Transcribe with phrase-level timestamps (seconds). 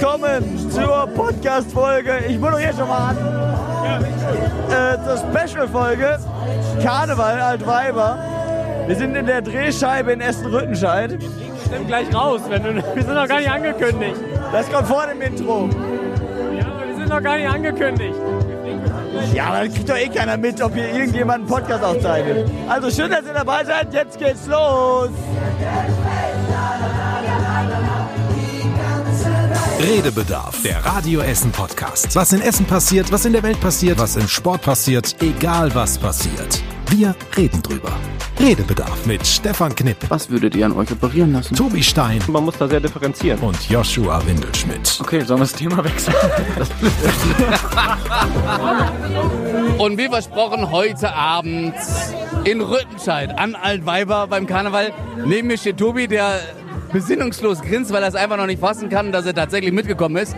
[0.00, 2.24] willkommen zur Podcast-Folge.
[2.26, 3.16] Ich moderiere schon mal an.
[4.70, 6.18] Äh, zur Special-Folge
[6.82, 8.18] Karneval Altweiber.
[8.86, 11.18] Wir sind in der Drehscheibe in Essen-Rüttenscheid.
[11.70, 14.16] Nimm gleich raus, wenn du, wir sind noch gar nicht angekündigt.
[14.52, 15.68] Das kommt vor dem Intro.
[16.58, 18.14] Ja, aber wir sind noch gar nicht angekündigt.
[19.34, 22.50] Ja, aber dann kriegt doch eh keiner mit, ob hier irgendjemand einen Podcast aufzeichnet.
[22.70, 23.92] Also schön, dass ihr dabei seid.
[23.92, 25.10] Jetzt geht's los.
[29.82, 32.14] Redebedarf, der Radio Essen Podcast.
[32.14, 35.96] Was in Essen passiert, was in der Welt passiert, was im Sport passiert, egal was
[35.96, 36.62] passiert.
[36.90, 37.90] Wir reden drüber.
[38.38, 41.56] Redebedarf mit Stefan Knipp, Was würdet ihr an euch operieren lassen?
[41.56, 43.40] Tobi Stein Man muss da sehr differenzieren.
[43.40, 44.98] und Joshua Windelschmidt.
[45.00, 46.14] Okay, sollen wir das Thema wechseln?
[49.78, 51.74] Und wie versprochen, heute Abend
[52.44, 54.92] in Rüttenscheid an Altweiber beim Karneval.
[55.24, 56.40] Neben mir steht Tobi, der
[56.92, 60.36] besinnungslos grinst, weil er es einfach noch nicht fassen kann, dass er tatsächlich mitgekommen ist.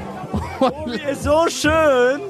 [0.59, 2.21] Tobi ist so schön.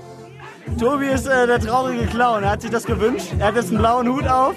[0.78, 2.44] Tobi ist äh, der traurige Clown.
[2.44, 3.28] Er hat sich das gewünscht.
[3.38, 4.54] Er hat jetzt einen blauen Hut auf,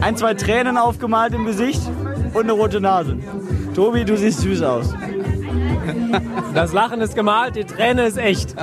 [0.00, 1.80] ein, zwei Tränen aufgemalt im Gesicht
[2.34, 3.16] und eine rote Nase.
[3.74, 4.94] Tobi, du siehst süß aus.
[6.54, 8.54] Das Lachen ist gemalt, die Träne ist echt.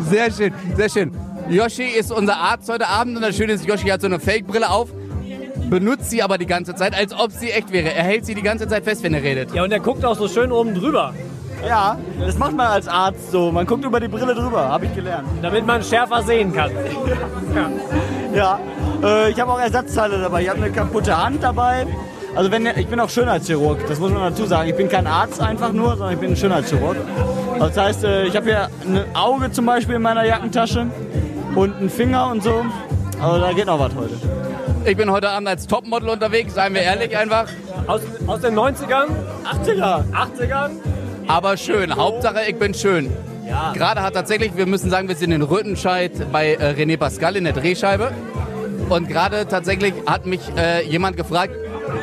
[0.00, 1.12] Sehr schön, sehr schön.
[1.48, 4.68] Yoshi ist unser Arzt heute Abend und das Schöne ist, Yoshi hat so eine Fake-Brille
[4.68, 4.90] auf,
[5.70, 7.92] benutzt sie aber die ganze Zeit, als ob sie echt wäre.
[7.92, 9.54] Er hält sie die ganze Zeit fest, wenn er redet.
[9.54, 11.12] Ja, und er guckt auch so schön oben drüber,
[11.66, 13.50] Ja, das macht man als Arzt so.
[13.50, 15.28] Man guckt über die Brille drüber, habe ich gelernt.
[15.42, 16.70] damit man schärfer sehen kann.
[18.34, 18.60] Ja,
[19.02, 20.42] äh, ich habe auch Ersatzteile dabei.
[20.42, 21.86] Ich habe eine kaputte Hand dabei.
[22.36, 24.68] Also wenn ich bin auch Schönheitschirurg, das muss man dazu sagen.
[24.68, 26.96] Ich bin kein Arzt einfach nur, sondern ich bin ein Schönheitschirurg.
[27.54, 30.86] Also das heißt, äh, ich habe hier ein Auge zum Beispiel in meiner Jackentasche
[31.56, 32.64] und einen Finger und so.
[33.20, 34.14] Also da geht noch was heute.
[34.88, 37.46] Ich bin heute Abend als Topmodel unterwegs, seien wir ehrlich einfach.
[37.86, 39.08] Aus, aus den 90ern,
[39.44, 40.02] 80er.
[40.14, 40.70] 80ern.
[41.26, 41.94] Aber schön.
[41.94, 43.12] Hauptsache, ich bin schön.
[43.74, 47.44] Gerade hat tatsächlich, wir müssen sagen, wir sind in Rüttenscheid bei äh, René Pascal in
[47.44, 48.12] der Drehscheibe.
[48.88, 51.52] Und gerade tatsächlich hat mich äh, jemand gefragt,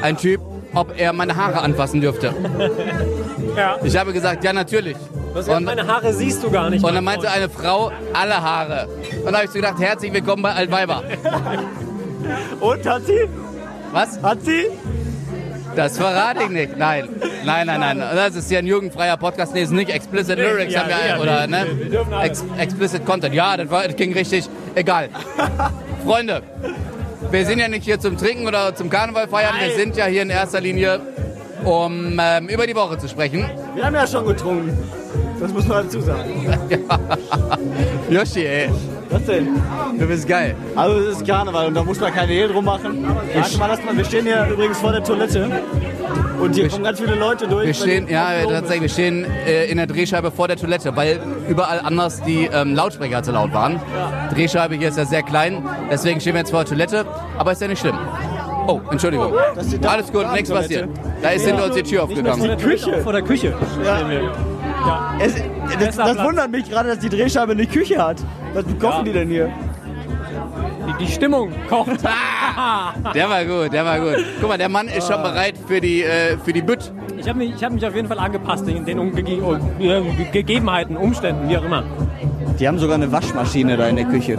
[0.04, 0.42] ein Typ,
[0.76, 2.36] ob er meine Haare anfassen dürfte.
[3.56, 3.78] Ja.
[3.86, 4.98] Ich habe gesagt, ja, natürlich.
[5.32, 6.84] Was, ja, Und, meine Haare siehst du gar nicht.
[6.84, 8.90] und dann mein meinte eine Frau, alle Haare.
[9.26, 11.04] Und da habe ich so gedacht, herzlich willkommen bei Altweiber.
[12.60, 13.28] Und hat sie?
[13.92, 14.22] Was?
[14.22, 14.66] Hat sie?
[15.76, 16.78] Das verrate ich nicht.
[16.78, 17.10] Nein,
[17.44, 18.00] nein, nein, nein.
[18.00, 19.54] Das ist ja ein jugendfreier Podcast.
[19.54, 21.66] Nee, ist nicht Explicit Lyrics ja, haben wir, ja, oder ne?
[22.24, 23.36] Ex explicit Content.
[23.36, 24.46] Ja, das, war, das ging richtig.
[24.74, 25.10] Egal.
[26.06, 26.44] Freunde,
[27.32, 29.56] wir sind ja nicht hier zum Trinken oder zum Karneval feiern.
[29.60, 31.02] Wir sind ja hier in erster Linie,
[31.64, 33.50] um ähm, über die Woche zu sprechen.
[33.74, 34.78] Wir haben ja schon getrunken.
[35.40, 36.58] Das muss man dazu sagen.
[38.10, 38.70] Yoshi, ey,
[39.10, 39.62] Was denn?
[40.00, 40.56] du bist geil.
[40.76, 43.06] Also es ist Karneval und da muss man keine Hehl drum machen.
[43.34, 43.96] Warte mal, lass mal.
[43.96, 45.50] Wir stehen hier übrigens vor der Toilette.
[46.40, 47.68] Und hier kommen ganz viele Leute durch.
[47.68, 51.80] Wir stehen, ja, tatsächlich, wir stehen äh, in der Drehscheibe vor der Toilette, weil überall
[51.80, 53.80] anders die ähm, Lautsprecher zu laut waren.
[54.34, 57.06] Drehscheibe hier ist ja sehr klein, deswegen stehen wir jetzt vor der Toilette,
[57.38, 57.98] aber ist ja nicht schlimm.
[58.68, 59.34] Oh, Entschuldigung.
[59.86, 60.90] Alles gut, nichts passiert.
[61.22, 62.58] Da ist hinter uns die Tür mehr vor der aufgegangen.
[62.58, 63.02] Küche.
[63.02, 64.55] Vor der Küche stehen
[64.86, 65.26] wir.
[65.26, 65.36] Es,
[65.80, 68.18] das, das wundert mich gerade, dass die Drehscheibe eine Küche hat.
[68.54, 69.04] Was kochen Ja.
[69.04, 69.50] die denn hier?
[71.00, 71.90] Die, die Stimmung kocht.
[73.14, 74.24] Der war gut, der war gut.
[74.40, 76.92] Guck mal, der Mann ist schon bereit für die, äh, für die Bütt.
[77.18, 79.24] Ich habe mich, ich hab mich auf jeden Fall angepasst in den Umge
[80.32, 81.84] Gegebenheiten, Umständen, wie auch immer.
[82.60, 84.38] Die haben sogar eine Waschmaschine da in der Küche.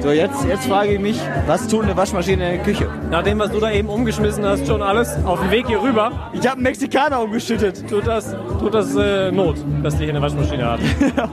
[0.00, 2.88] So, jetzt, jetzt frage ich mich, was tut eine Waschmaschine in der Küche?
[3.10, 6.10] Nach dem, was du da eben umgeschmissen hast, schon alles auf dem Weg hier rüber,
[6.32, 7.88] Ich habe einen Mexikaner umgeschüttet.
[7.88, 10.80] tut das, tut das äh, Not, dass die hier eine Waschmaschine hat.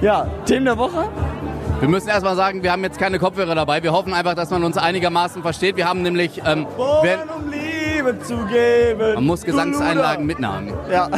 [0.00, 1.08] Ja, Themen der Woche?
[1.78, 3.82] Wir müssen erstmal sagen, wir haben jetzt keine Kopfhörer dabei.
[3.82, 5.76] Wir hoffen einfach, dass man uns einigermaßen versteht.
[5.76, 7.04] Wir haben nämlich, ähm, um
[8.04, 9.14] Liebe zu geben.
[9.14, 10.72] man muss Gesangseinlagen mitnehmen.
[10.90, 11.08] Ja,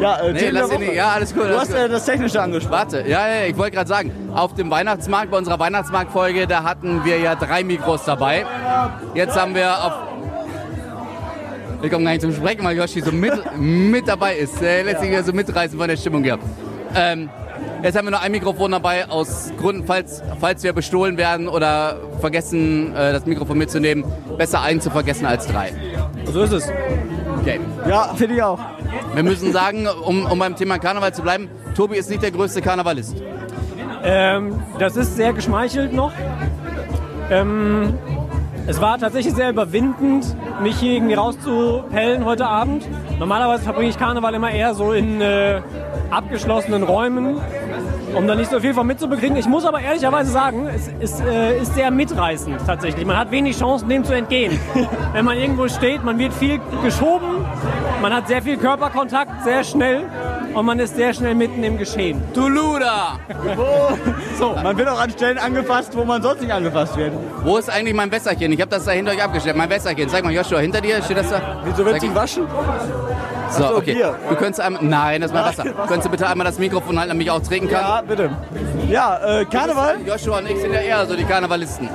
[0.00, 0.94] ja äh, Nee, lass ihn nicht.
[0.94, 1.44] Ja, alles gut.
[1.44, 2.74] Du hast äh, das Technische angesprochen.
[2.74, 7.04] Warte, ja, ja, ich wollte gerade sagen, auf dem Weihnachtsmarkt, bei unserer Weihnachtsmarktfolge, da hatten
[7.04, 8.46] wir ja drei Mikros dabei.
[9.14, 9.92] Jetzt haben wir auf.
[11.82, 14.62] Ich komme gar nicht zum Sprechen, weil Yoshi so mit, mit dabei ist.
[14.62, 16.38] Äh, letztlich so mitreißen von der Stimmung hier.
[16.94, 17.28] Ähm,
[17.82, 21.98] jetzt haben wir noch ein Mikrofon dabei, aus Gründen, falls, falls wir bestohlen werden oder
[22.20, 24.04] vergessen, äh, das Mikrofon mitzunehmen.
[24.38, 25.72] Besser einen zu vergessen als drei.
[26.32, 26.68] So ist es.
[27.40, 27.60] Okay.
[27.88, 28.58] Ja, finde ich auch.
[29.14, 32.62] Wir müssen sagen, um, um beim Thema Karneval zu bleiben, Tobi ist nicht der größte
[32.62, 33.16] Karnevalist.
[34.02, 36.12] Ähm, das ist sehr geschmeichelt noch.
[37.30, 37.94] Ähm,
[38.66, 42.86] es war tatsächlich sehr überwindend, mich hier irgendwie rauszupellen heute Abend.
[43.18, 45.60] Normalerweise verbringe ich Karneval immer eher so in äh,
[46.10, 47.36] abgeschlossenen Räumen,
[48.14, 49.36] um da nicht so viel von mitzubekriegen.
[49.36, 53.04] Ich muss aber ehrlicherweise sagen, es ist, äh, ist sehr mitreißend tatsächlich.
[53.06, 54.58] Man hat wenig Chancen, dem zu entgehen.
[55.12, 57.44] Wenn man irgendwo steht, man wird viel geschoben
[58.04, 60.02] man hat sehr viel Körperkontakt, sehr schnell
[60.52, 62.22] und man ist sehr schnell mitten im Geschehen.
[62.34, 63.18] Tuluda!
[64.38, 67.12] So, man wird auch an Stellen angefasst, wo man sonst nicht angefasst wird.
[67.44, 68.52] Wo ist eigentlich mein Wässerchen?
[68.52, 69.56] Ich habe das da hinter euch abgestellt.
[69.56, 70.08] Mein Wässerchen.
[70.08, 71.62] Zeig mal, Joshua, hinter dir steht das da?
[71.64, 72.44] Wieso wird sich waschen?
[73.56, 73.94] So, so, okay.
[73.94, 74.14] hier.
[74.28, 74.82] Du könntest einmal.
[74.82, 75.64] Nein, das ist mein Wasser.
[75.64, 75.86] Wasser.
[75.86, 77.80] Könntest du bitte einmal das Mikrofon halten, damit ich auch trinken kann?
[77.80, 78.30] Ja, bitte.
[78.90, 79.96] Ja, äh, Karneval.
[80.06, 81.88] Joshua und ich sind ja eher so die Karnevalisten.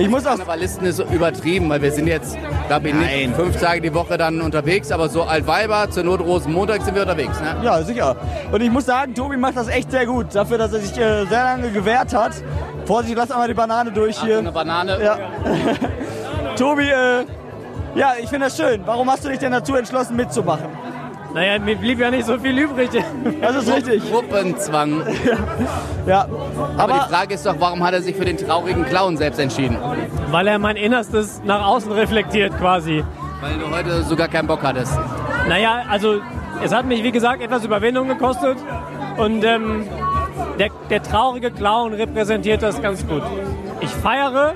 [0.00, 2.38] Ich muss auch Karnevalisten ist so übertrieben, weil wir sind jetzt,
[2.68, 6.82] glaube ich, nicht fünf Tage die Woche dann unterwegs, aber so Altweiber, zur Not Rosenmontag
[6.82, 7.40] sind wir unterwegs.
[7.40, 7.56] Ne?
[7.64, 8.14] Ja, sicher.
[8.52, 10.26] Und ich muss sagen, Tobi macht das echt sehr gut.
[10.32, 12.32] Dafür, dass er sich äh, sehr lange gewehrt hat.
[12.84, 14.38] Vorsicht, lass einmal die Banane durch Ach, hier.
[14.38, 15.02] eine Banane.
[15.02, 15.18] Ja.
[16.56, 17.24] Tobi, äh,
[17.98, 18.82] ja, ich finde das schön.
[18.84, 20.68] Warum hast du dich denn dazu entschlossen, mitzumachen?
[21.34, 22.90] Naja, mir blieb ja nicht so viel übrig.
[23.40, 24.10] Das ist richtig.
[24.10, 25.02] Gruppenzwang.
[26.06, 26.26] Ja.
[26.76, 29.38] Aber, Aber, die Frage ist doch, warum hat er sich für den traurigen Clown selbst
[29.38, 29.76] entschieden?
[30.30, 33.04] Weil er mein Innerstes nach außen reflektiert quasi.
[33.42, 34.98] Weil du heute sogar keinen Bock hattest.
[35.48, 36.20] Naja, also
[36.62, 38.56] es hat mich wie gesagt etwas Überwindung gekostet
[39.18, 39.86] und ähm,
[40.58, 43.22] der, der traurige Clown repräsentiert das ganz gut.
[43.80, 44.54] Ich feiere,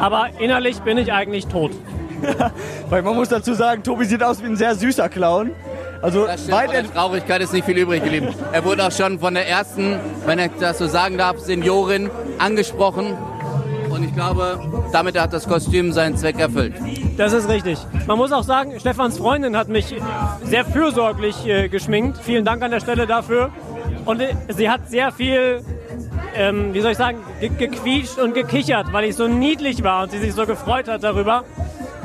[0.00, 1.72] aber innerlich bin ich eigentlich tot.
[2.90, 5.52] weil man muss dazu sagen, Tobi sieht aus wie ein sehr süßer Clown.
[6.00, 8.28] Also Das stimmt, weit von Traurigkeit ist nicht viel übrig geblieben.
[8.52, 13.16] Er wurde auch schon von der ersten, wenn ich das so sagen darf, Seniorin angesprochen.
[13.88, 14.58] Und ich glaube,
[14.90, 16.74] damit hat das Kostüm seinen Zweck erfüllt.
[17.18, 17.78] Das ist richtig.
[18.06, 19.94] Man muss auch sagen, Stefans Freundin hat mich
[20.44, 22.18] sehr fürsorglich äh, geschminkt.
[22.18, 23.50] Vielen Dank an der Stelle dafür.
[24.04, 25.62] Und äh, sie hat sehr viel,
[26.34, 30.10] ähm, wie soll ich sagen, ge gequietscht und gekichert, weil ich so niedlich war und
[30.10, 31.44] sie sich so gefreut hat darüber.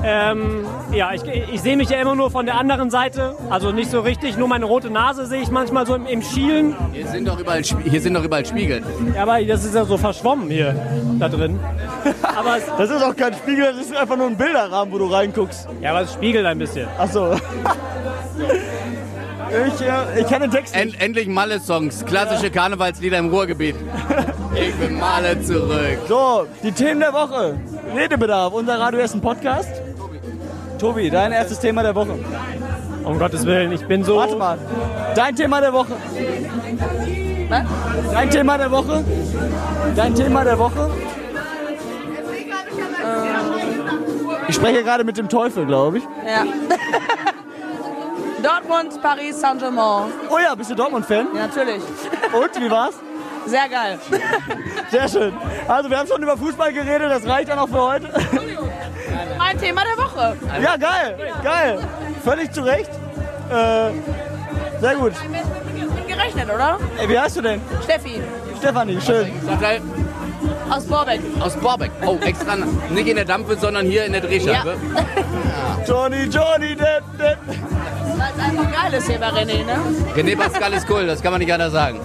[0.04, 3.90] Ähm, ja, ich, ich sehe mich ja immer nur von der anderen Seite, also nicht
[3.90, 4.38] so richtig.
[4.38, 6.76] Nur meine rote Nase sehe ich manchmal so im, im Schielen.
[6.94, 8.84] Hier sind doch überall, hier sind doch überall Spiegel.
[9.16, 10.76] Ja, aber das ist ja so verschwommen hier
[11.20, 11.60] da drin.
[12.38, 15.06] Aber es, Das ist auch kein Spiegel, das ist einfach nur ein Bilderrahmen, wo du
[15.08, 15.68] reinguckst.
[15.82, 16.88] ja, aber es spiegelt ein bisschen.
[16.98, 17.36] Ach so.
[19.50, 20.84] Ich, äh, ich kann den Text nicht.
[20.84, 23.76] End, endlich Malle-Songs, klassische Karnevalslieder im Ruhrgebiet.
[24.60, 26.00] Ich bin Malle zurück.
[26.08, 27.60] So, die Themen der Woche.
[27.96, 29.70] Redebedarf, unser Radio Essen Podcast.
[30.80, 32.18] Tobi, dein erstes Thema der Woche.
[33.04, 34.18] Um Gottes Willen, ich bin so.
[34.18, 34.58] Warte mal.
[35.16, 35.94] Dein Thema der Woche.
[38.12, 39.04] Dein Thema der Woche.
[39.96, 40.90] Dein Thema der Woche.
[44.48, 46.04] Ich spreche gerade mit dem Teufel, glaube ich.
[46.04, 46.46] Ja.
[48.44, 50.12] Dortmund, Paris, Saint-Germain.
[50.30, 51.28] Oh ja, bist du Dortmund-Fan?
[51.34, 51.82] Ja, natürlich.
[52.34, 52.96] Und, wie war's?
[53.48, 54.00] Sehr geil.
[54.92, 55.34] Sehr schön.
[55.68, 58.10] Also, wir haben schon über Fußball geredet, das reicht dann auch für heute.
[59.38, 60.38] Mein Thema der Woche.
[60.62, 61.80] Ja, geil, geil.
[62.24, 62.90] Völlig zu Recht.
[63.50, 63.92] Äh,
[64.82, 65.14] sehr gut.
[65.32, 66.78] Mit gerechnet, oder?
[67.00, 67.62] Ey, wie heißt du denn?
[67.84, 68.22] Steffi
[68.58, 69.32] Stefanie, schön.
[70.70, 71.22] Aus Borbeck.
[71.40, 71.92] aus Borbeck.
[72.06, 74.76] Oh, extra nicht in der Dampfe, sondern hier in der Drehscheibe.
[75.88, 77.38] Johnny, Johnny, Depp, Depp.
[78.18, 79.78] Weil es einfach geil ist hier bei René, ne?
[80.16, 82.00] René Pascal ist cool, das kann man nicht anders sagen.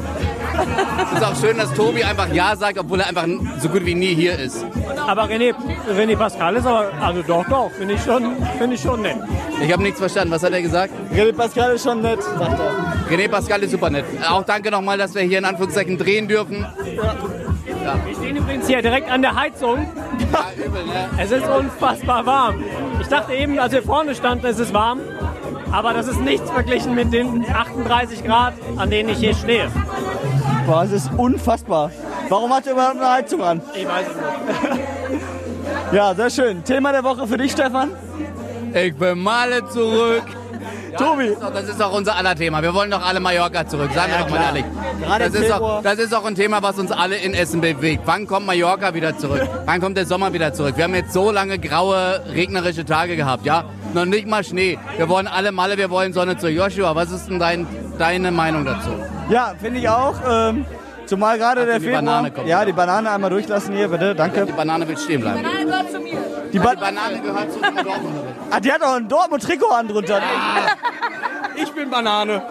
[1.12, 3.26] Es ist auch schön, dass Tobi einfach Ja sagt, obwohl er einfach
[3.60, 4.64] so gut wie nie hier ist.
[5.06, 5.54] Aber René,
[5.90, 9.16] René Pascal ist aber, also doch, doch, finde ich, schon, finde ich schon nett.
[9.62, 10.32] Ich habe nichts verstanden.
[10.32, 10.92] Was hat er gesagt?
[11.14, 13.10] René Pascal ist schon nett, sagt er.
[13.10, 14.04] René Pascal ist super nett.
[14.28, 16.66] Auch danke nochmal, dass wir hier in Anführungszeichen drehen dürfen.
[18.04, 19.86] Wir stehen übrigens hier direkt an der Heizung.
[20.32, 21.08] Ja, übel, ne?
[21.18, 22.62] Es ist unfassbar warm.
[23.00, 25.00] Ich dachte eben, als wir vorne standen, es ist warm.
[25.72, 29.70] Aber das ist nichts verglichen mit den 38 Grad, an denen ich hier stehe.
[30.66, 31.90] Boah, es ist unfassbar.
[32.28, 33.60] Warum hat er überhaupt eine Heizung an?
[33.74, 34.80] Ich weiß es nicht.
[35.92, 36.64] Ja, sehr schön.
[36.64, 37.90] Thema der Woche für dich, Stefan.
[38.72, 40.22] Ich bin Male zurück.
[40.98, 41.36] Tobi.
[41.52, 42.62] Das ist auch unser aller Thema.
[42.62, 44.64] Wir wollen doch alle Mallorca zurück, sagen wir Ja, doch mal ehrlich.
[45.00, 48.02] Gerade Das ist, auch, das ist auch ein Thema, was uns alle in Essen bewegt.
[48.06, 49.46] Wann kommt Mallorca wieder zurück?
[49.66, 50.76] Wann kommt der Sommer wieder zurück?
[50.76, 53.64] Wir haben jetzt so lange graue, regnerische Tage gehabt, ja?
[53.94, 54.78] Noch nicht mal Schnee.
[54.96, 56.54] Wir wollen alle Malle, wir wollen Sonne zurück.
[56.54, 57.66] Joshua, was ist denn dein,
[58.02, 58.90] deine Meinung dazu?
[59.30, 60.16] Ja, finde ich auch.
[60.28, 60.66] Ähm,
[61.06, 62.02] zumal gerade der die Februar.
[62.02, 62.48] Banane kommt.
[62.48, 64.14] Ja, die Banane einmal durchlassen hier, bitte.
[64.14, 64.44] Danke.
[64.44, 65.40] Die Banane will stehen bleiben.
[65.42, 66.18] Nein, gehört zu mir.
[66.52, 68.14] Die, ba Die Banane gehört zu dem Dortmund.
[68.50, 70.20] ah, die hat auch ein Dortmund-Trikot an drunter.
[71.54, 72.42] Ich bin Banane.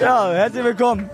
[0.00, 1.08] Ja, herzlich willkommen.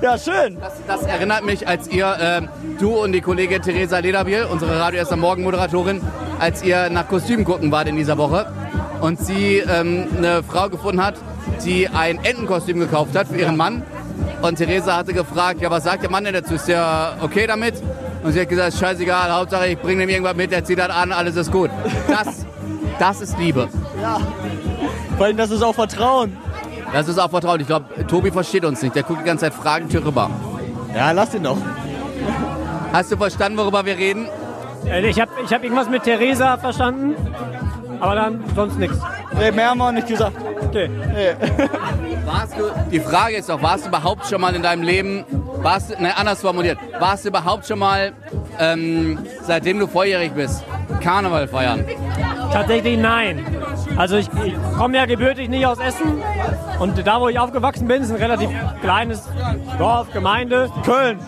[0.00, 0.58] Ja, schön.
[0.60, 2.48] Das, das erinnert mich, als ihr, ähm,
[2.78, 6.00] du und die Kollegin Theresa Lederbiel, unsere Radio erst am Morgen Moderatorin,
[6.38, 8.46] als ihr nach Kostümen gucken wart in dieser Woche
[9.00, 11.14] und sie ähm, eine Frau gefunden hat,
[11.64, 13.82] die ein Entenkostüm gekauft hat für ihren Mann.
[14.42, 16.54] Und Theresa hatte gefragt, ja, was sagt der Mann denn dazu?
[16.54, 17.74] Ist der okay damit?
[18.22, 21.12] Und sie hat gesagt, scheißegal, Hauptsache ich bringe ihm irgendwas mit, er zieht das an,
[21.12, 21.70] alles ist gut.
[22.08, 22.44] Das,
[22.98, 23.68] das ist Liebe.
[24.00, 24.18] Ja.
[25.16, 26.36] Vor allem, das ist auch Vertrauen.
[26.92, 27.60] Das ist auch Vertrauen.
[27.60, 28.94] Ich glaube, Tobi versteht uns nicht.
[28.94, 30.30] Der guckt die ganze Zeit fragend hier rüber.
[30.94, 31.58] Ja, lass ihn doch.
[32.92, 34.28] Hast du verstanden, worüber wir reden?
[34.86, 37.14] Äh, Ich habe ich hab irgendwas mit Theresa verstanden,
[38.00, 38.98] aber dann sonst nichts.
[39.38, 40.36] Nee, mehr haben wir auch nicht gesagt.
[40.64, 40.90] Okay.
[42.24, 45.24] Warst du, die Frage ist doch, warst du überhaupt schon mal in deinem Leben,
[45.62, 48.12] warst du, ne, anders formuliert, warst du überhaupt schon mal,
[48.58, 50.64] ähm, seitdem du volljährig bist,
[51.00, 51.84] Karneval feiern?
[52.52, 53.44] Tatsächlich nein.
[53.96, 56.22] Also ich, ich komme ja gebürtig nicht aus Essen
[56.78, 58.50] und da, wo ich aufgewachsen bin, ist ein relativ
[58.82, 59.28] kleines
[59.78, 60.70] Dorf, Gemeinde.
[60.84, 61.18] Köln.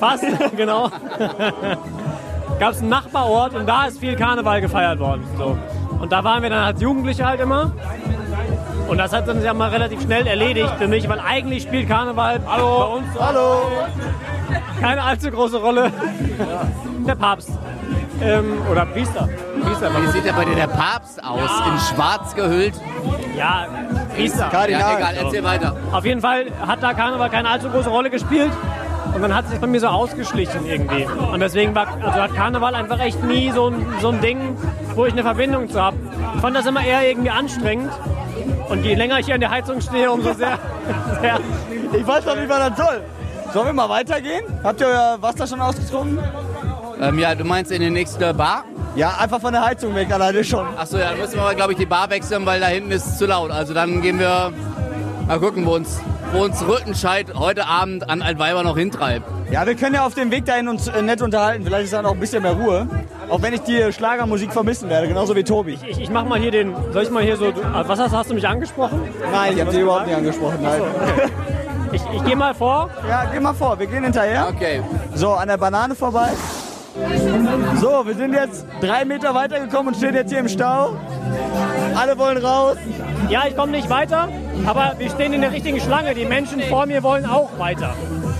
[0.00, 0.24] Fast,
[0.56, 0.90] genau.
[2.58, 5.24] Gab es einen Nachbarort und da ist viel Karneval gefeiert worden.
[5.36, 5.56] So.
[6.00, 7.72] Und da waren wir dann als Jugendliche halt immer.
[8.88, 12.38] Und das hat dann ja mal relativ schnell erledigt für mich, weil eigentlich spielt Karneval
[12.38, 13.62] bei uns Hallo.
[14.80, 15.90] keine allzu große Rolle.
[17.06, 17.50] Der Papst.
[18.22, 19.28] Ähm, oder Priester.
[19.62, 19.90] Priester.
[20.00, 21.50] Wie sieht denn bei dir der Papst aus?
[21.66, 22.74] In schwarz gehüllt?
[23.36, 23.66] Ja,
[24.14, 24.44] Priester.
[24.44, 24.96] Ja, Kardinal.
[24.96, 25.76] egal, erzähl weiter.
[25.92, 28.52] Auf jeden Fall hat da Karneval keine allzu große Rolle gespielt.
[29.14, 31.04] Und dann hat es sich bei mir so ausgeschlichen irgendwie.
[31.04, 34.56] Und deswegen war, also hat Karneval einfach echt nie so ein, so ein Ding,
[34.96, 35.96] wo ich eine Verbindung zu habe.
[36.34, 37.92] Ich fand das immer eher irgendwie anstrengend.
[38.68, 40.58] Und je länger ich hier an der Heizung stehe, umso sehr,
[41.20, 41.38] sehr
[41.92, 43.02] Ich weiß noch nicht, was das soll.
[43.52, 44.42] Sollen wir mal weitergehen?
[44.64, 46.18] Habt ihr euer Wasser schon ausgetrunken?
[47.00, 48.64] Ähm, ja, du meinst in die nächste Bar?
[48.96, 50.66] Ja, einfach von der Heizung weg, alleine schon.
[50.76, 53.06] Achso, ja, dann müssen wir aber, glaube ich, die Bar wechseln, weil da hinten ist
[53.06, 53.50] es zu laut.
[53.50, 54.52] Also dann gehen wir
[55.28, 56.00] mal gucken, wo uns,
[56.32, 59.26] wo uns Rüttenscheid heute Abend an Altweiber noch hintreibt.
[59.50, 61.64] Ja, wir können ja auf dem Weg dahin uns äh, nett unterhalten.
[61.64, 62.88] Vielleicht ist da noch ein bisschen mehr Ruhe.
[63.28, 65.78] Auch wenn ich die Schlagermusik vermissen werde, genauso wie Tobi.
[65.88, 66.74] Ich, ich mach mal hier den.
[66.92, 67.52] Soll ich mal hier so.
[67.72, 69.00] Was hast, hast du mich angesprochen?
[69.32, 70.58] Nein, ich habe die überhaupt nicht angesprochen.
[70.62, 70.82] Nein.
[71.92, 72.90] Ich, ich gehe mal vor.
[73.08, 74.48] Ja, geh mal vor, wir gehen hinterher.
[74.48, 74.82] Okay.
[75.14, 76.28] So, an der Banane vorbei.
[77.80, 80.96] So, wir sind jetzt drei Meter weitergekommen und stehen jetzt hier im Stau.
[81.94, 82.76] Alle wollen raus.
[83.28, 84.28] Ja, ich komme nicht weiter,
[84.66, 86.14] aber wir stehen in der richtigen Schlange.
[86.14, 87.94] Die Menschen vor mir wollen auch weiter.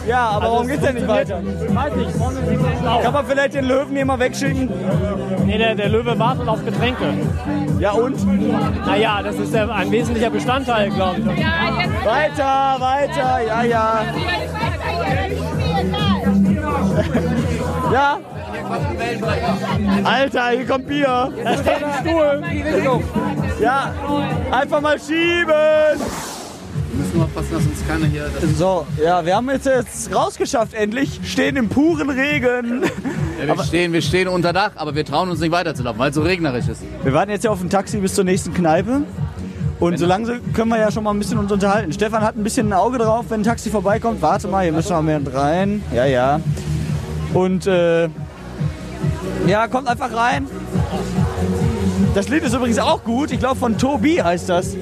[0.07, 1.41] Ja, aber warum Also es geht's denn nicht weiter?
[1.69, 2.99] Ich weiß nicht, vorne ist ein Stau.
[3.01, 4.71] Kann man vielleicht den Löwen hier mal wegschicken?
[5.45, 7.13] Nee, der, der Löwe wartet auf Getränke.
[7.79, 8.17] Ja und?
[8.87, 11.27] Naja, das ist ja ein wesentlicher Bestandteil, glaube ich.
[12.07, 14.01] Weiter, weiter, ja, ja.
[17.93, 18.19] Ja?
[20.05, 21.31] Alter, hier kommt Bier.
[21.45, 22.43] Da steht ein Stuhl.
[23.61, 23.93] Ja,
[24.51, 25.53] einfach mal schieben.
[26.95, 28.31] Müssen wir aufpassen, dass uns keiner hier.
[28.57, 31.21] So, ja, wir haben jetzt, jetzt rausgeschafft endlich.
[31.25, 32.83] Stehen im puren Regen.
[33.39, 36.15] Ja, wir, stehen, wir stehen unter Dach, aber wir trauen uns nicht weiterzulaufen, weil es
[36.15, 36.83] so regnerisch ist.
[37.03, 39.03] Wir warten jetzt ja auf ein Taxi bis zur nächsten Kneipe.
[39.79, 41.93] Und solange können wir ja schon mal ein bisschen uns unterhalten.
[41.93, 44.23] Stefan hat ein bisschen ein Auge drauf, wenn ein Taxi vorbeikommt.
[44.23, 45.83] Warte mal, hier müssen wir mehr rein.
[45.95, 46.41] Ja, ja.
[47.35, 48.09] Und äh,
[49.47, 50.47] ja, kommt einfach rein.
[52.15, 53.31] Das Lied ist übrigens auch gut.
[53.31, 54.75] Ich glaube von Tobi heißt das.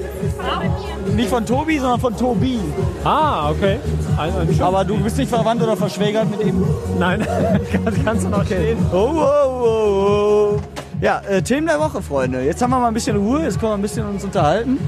[1.13, 2.59] Nicht von Tobi, sondern von Tobi.
[3.03, 3.79] Ah, okay.
[4.17, 4.63] Ein, ein Schuh.
[4.63, 6.65] Aber du bist nicht verwandt oder verschwägert mit ihm.
[6.99, 7.25] Nein,
[7.71, 8.77] kannst, kannst du noch stehen.
[8.91, 10.59] Oh, oh, oh, oh.
[11.01, 12.41] Ja, äh, Themen der Woche, Freunde.
[12.43, 14.79] Jetzt haben wir mal ein bisschen Ruhe, jetzt können wir ein bisschen uns unterhalten.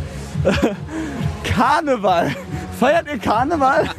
[1.44, 2.32] Karneval.
[2.80, 3.86] Feiert ihr Karneval?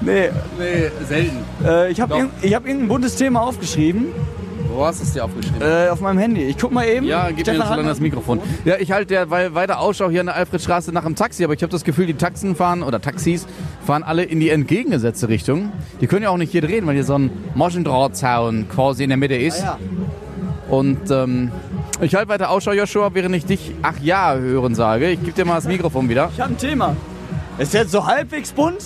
[0.00, 1.38] nee, Nee, selten.
[1.64, 4.06] äh, ich habe irg hab irgendein buntes Thema aufgeschrieben
[4.74, 5.62] Wo hast du es dir aufgeschrieben?
[5.62, 6.42] äh, auf meinem Handy.
[6.44, 7.06] Ich guck mal eben.
[7.06, 8.40] Ja, gib mir Stefan so lange das Mikrofon.
[8.64, 11.62] Ja, ich halte derweil weiter Ausschau hier an der Alfredstraße nach dem Taxi, aber ich
[11.62, 13.46] habe das Gefühl, die Taxen fahren oder Taxis
[13.86, 15.72] fahren alle in die entgegengesetzte Richtung.
[16.00, 19.16] Die können ja auch nicht hier drehen, weil hier so ein Moschendrahtzaun quasi in der
[19.16, 19.62] Mitte ist.
[19.62, 19.78] Ah, ja.
[20.68, 21.52] Und ähm,
[22.00, 25.10] ich halte weiter Ausschau, Joshua, während ich dich Ach ja hören sage.
[25.10, 26.30] Ich gebe dir mal das Mikrofon wieder.
[26.34, 26.96] Ich habe ein Thema.
[27.58, 28.82] Ist jetzt so halbwegs bunt.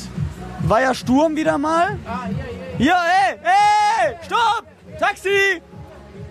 [0.65, 1.97] War ja Sturm wieder mal.
[2.77, 4.65] Hier, ey, ey, stopp!
[4.99, 5.63] Taxi!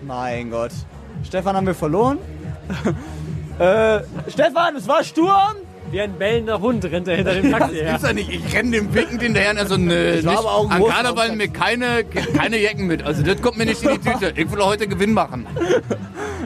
[0.06, 0.72] Mein Gott.
[1.26, 2.18] Stefan haben wir verloren.
[3.58, 5.56] äh, Stefan, es war Sturm.
[5.90, 7.92] Wie ein bellender Hund rennt er hinter dem Taxi her.
[7.92, 8.30] Gibt's ja nicht.
[8.30, 10.72] Ich renne dem winkend hinterher und er so, nö, war nicht.
[10.72, 13.02] An Karneval mir keine, keine Jacken mit.
[13.02, 14.34] Also das kommt mir nicht in die Tüte.
[14.36, 15.46] Ich will heute Gewinn machen.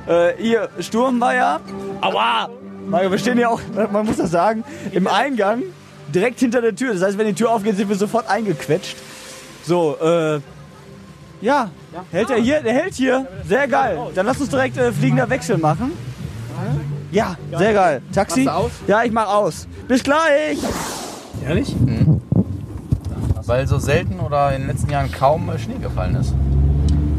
[0.07, 1.61] Äh, hier, Sturm war ja.
[2.01, 2.49] Aua!
[2.87, 3.61] Mario, wir stehen ja auch,
[3.93, 5.63] man muss das sagen, im Eingang,
[6.13, 6.93] direkt hinter der Tür.
[6.93, 8.97] Das heißt, wenn die Tür aufgeht, sind wir sofort eingequetscht.
[9.65, 10.41] So, äh.
[11.43, 11.71] Ja,
[12.13, 12.63] hält er hier?
[12.63, 13.27] Der hält hier.
[13.47, 13.99] Sehr geil.
[14.15, 15.91] Dann lass uns direkt äh, fliegender Wechsel machen.
[17.11, 18.01] Ja, sehr geil.
[18.15, 18.49] Taxi?
[18.87, 19.67] Ja, ich mach aus.
[19.89, 20.59] Bis gleich!
[21.45, 21.75] Ehrlich?
[23.45, 26.33] Weil so selten oder in den letzten Jahren kaum äh, Schnee gefallen ist.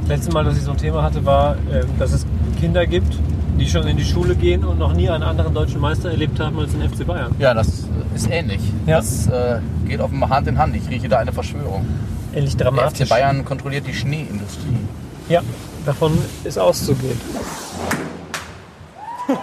[0.08, 2.26] Letztes Mal, dass ich so ein Thema hatte, war, ähm, dass es
[2.60, 3.20] Kinder gibt,
[3.60, 6.58] die schon in die Schule gehen und noch nie einen anderen deutschen Meister erlebt haben
[6.58, 7.36] als den FC Bayern.
[7.40, 7.84] Ja, das
[8.16, 8.62] ist ähnlich.
[8.88, 8.98] Ja.
[8.98, 10.76] Das äh, geht offenbar Hand in Hand.
[10.78, 11.86] Ich rieche da eine Verschwörung.
[12.36, 13.08] Ähnlich Der dramatisch.
[13.08, 14.78] FC Bayern kontrolliert die Schneeindustrie.
[15.30, 15.42] Ja,
[15.86, 17.20] davon ist auszugehen.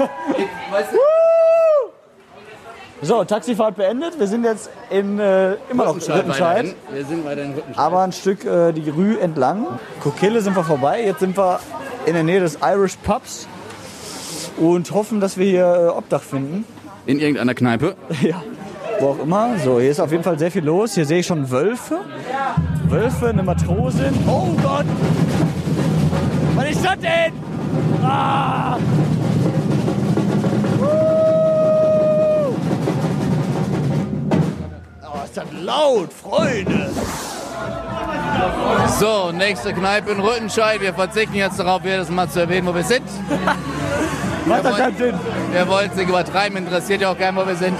[3.02, 4.18] So, Taxifahrt beendet.
[4.20, 6.74] Wir sind jetzt in äh, immer noch Rüttenscheid.
[6.92, 7.78] Wir sind weiter in Rüttenscheid.
[7.78, 9.66] aber ein Stück äh, die Rue entlang.
[10.02, 11.02] Kokille sind wir vorbei.
[11.02, 11.60] Jetzt sind wir
[12.04, 13.48] in der Nähe des Irish Pubs.
[14.58, 16.66] und hoffen, dass wir hier äh, Obdach finden.
[17.06, 17.96] In irgendeiner Kneipe.
[18.20, 18.42] Ja,
[18.98, 19.56] wo auch immer.
[19.64, 20.92] So, hier ist auf jeden Fall sehr viel los.
[20.94, 22.00] Hier sehe ich schon Wölfe.
[22.90, 24.12] Wölfe, eine Matrosin.
[24.26, 24.84] Oh Gott!
[26.56, 27.32] Was ist das denn?
[28.02, 28.76] Ah!
[30.80, 30.86] Uh!
[35.04, 36.90] Oh, ist das laut, Freunde!
[38.98, 40.80] So, nächste Kneipe in Rüttenscheid.
[40.80, 43.06] Wir verzichten jetzt darauf, jedes Mal zu erwähnen, wo wir sind.
[44.46, 45.14] Was hat das denn?
[45.52, 47.76] Wir wollen es nicht übertreiben, interessiert ja auch keinen, wo wir sind.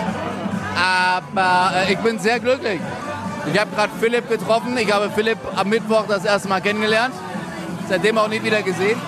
[0.77, 2.81] Aber äh, ich bin sehr glücklich.
[3.53, 4.77] Ich habe gerade Philipp getroffen.
[4.77, 7.15] Ich habe Philipp am Mittwoch das erste Mal kennengelernt.
[7.89, 8.99] Seitdem auch nie wieder gesehen.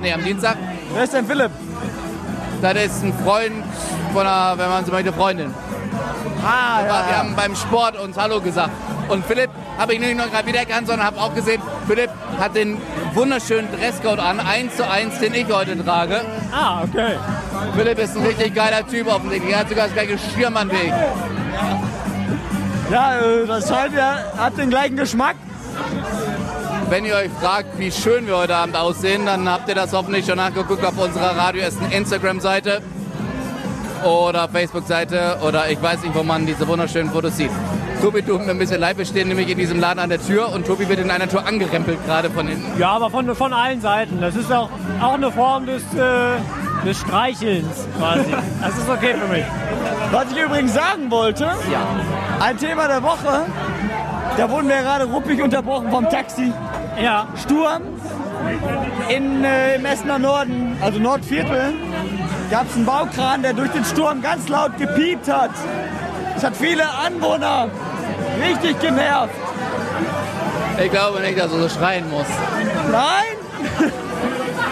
[0.00, 0.56] Nee, am Dienstag.
[0.94, 1.50] Wer ist denn Philipp?
[2.62, 3.64] Das ist ein Freund
[4.12, 5.54] von einer, wenn man so möchte, Freundin.
[6.44, 8.70] Ah, Aber Wir haben beim Sport uns Hallo gesagt.
[9.08, 12.78] Und Philipp habe ich nicht nur gerade wiedererkannt, sondern habe auch gesehen, Philipp hat den
[13.14, 16.20] wunderschönen Dresscode an, eins zu eins, den ich heute trage.
[16.52, 17.16] Ah, okay.
[17.76, 19.52] Philipp ist ein richtig geiler Typ offensichtlich.
[19.52, 20.88] Er hat sogar das gleiche Schirmann wie ich.
[20.88, 21.80] Ja,
[22.92, 25.36] äh, das scheint ja, hat den gleichen Geschmack.
[26.88, 30.26] Wenn ihr euch fragt, wie schön wir heute Abend aussehen, dann habt ihr das hoffentlich
[30.26, 32.82] schon nachgeguckt auf unserer Radio Essen Instagram-Seite
[34.04, 37.50] oder Facebook-Seite oder ich weiß nicht, wo man diese wunderschönen Fotos sieht.
[38.00, 40.52] Tobi tut mir ein bisschen leid, wir stehen nämlich in diesem Laden an der Tür
[40.52, 42.78] und Tobi wird in einer Tour angerempelt gerade von hinten.
[42.78, 44.20] Ja, aber von, von allen Seiten.
[44.20, 44.70] Das ist auch,
[45.00, 46.38] auch eine Form des, äh,
[46.84, 48.34] des Streichelns quasi.
[48.60, 49.44] Das ist okay für mich.
[50.12, 51.50] Was ich übrigens sagen wollte,
[52.40, 53.46] ein Thema der Woche,
[54.36, 56.52] da wurden wir gerade ruppig unterbrochen vom Taxi.
[57.02, 57.82] Ja, Sturm
[59.08, 61.74] in, äh, im Essener Norden, also Nordviertel,
[62.50, 65.50] gab es einen Baukran, der durch den Sturm ganz laut gepiept hat.
[66.36, 67.68] Es hat viele Anwohner
[68.42, 69.34] richtig genervt.
[70.82, 72.26] Ich glaube nicht, dass er so schreien muss.
[72.90, 73.92] Nein?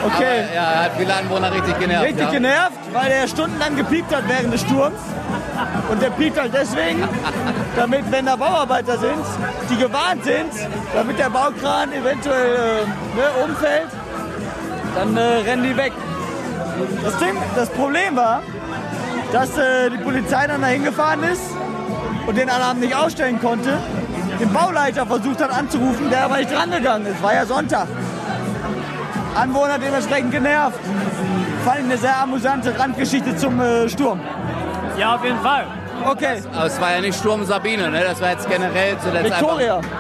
[0.05, 0.45] Okay.
[0.55, 2.05] Ja, er hat viele Anwohner richtig genervt.
[2.07, 2.31] Richtig ja.
[2.31, 5.01] genervt, weil er stundenlang gepiept hat während des Sturms.
[5.91, 7.03] Und der piept halt deswegen,
[7.77, 9.25] damit, wenn da Bauarbeiter sind,
[9.71, 10.53] die gewarnt sind,
[10.95, 13.89] damit der Baukran eventuell äh, ne, umfällt,
[14.95, 15.93] dann äh, rennen die weg.
[17.03, 18.43] Das, Ding, das Problem war,
[19.33, 21.43] dass äh, die Polizei dann da hingefahren ist
[22.27, 23.79] und den Alarm nicht ausstellen konnte,
[24.39, 27.23] den Bauleiter versucht hat anzurufen, der aber nicht drangegangen ist.
[27.23, 27.89] War ja Sonntag.
[29.39, 30.81] Anwohner dementsprechend genervt.
[31.63, 34.21] Vor allem eine sehr amüsante Randgeschichte zum äh, Sturm.
[34.99, 35.67] ja, auf jeden Fall.
[36.05, 38.01] Okay, Aber es war ja nicht Sturm Sabine, ne?
[38.05, 39.77] das war jetzt generell zuletzt Victoria.
[39.77, 39.91] einfach...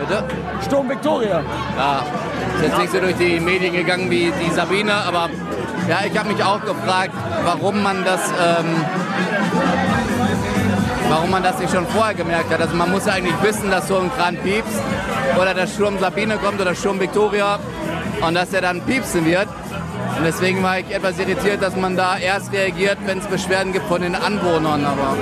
[0.00, 0.24] Bitte?
[0.64, 1.42] Sturm Victoria.
[1.78, 2.02] Ja,
[2.56, 5.30] ist jetzt nicht so durch die Medien gegangen wie die Sabine, aber
[5.88, 7.12] ja, ich habe mich auch gefragt,
[7.44, 8.84] warum man das, ähm,
[11.08, 12.60] warum man das nicht schon vorher gemerkt hat.
[12.60, 14.80] Also man muss ja eigentlich wissen, dass so ein Kran piepst
[15.40, 17.58] oder der Sturm Sabine kommt oder Sturm Victoria
[18.20, 19.48] und dass er dann piepsen wird.
[20.18, 23.86] Und deswegen war ich etwas irritiert, dass man da erst reagiert, wenn es Beschwerden gibt
[23.86, 24.84] von den Anwohnern.
[24.84, 25.16] Aber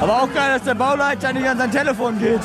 [0.00, 2.40] Aber auch geil, dass der Bauleiter nicht an sein Telefon geht.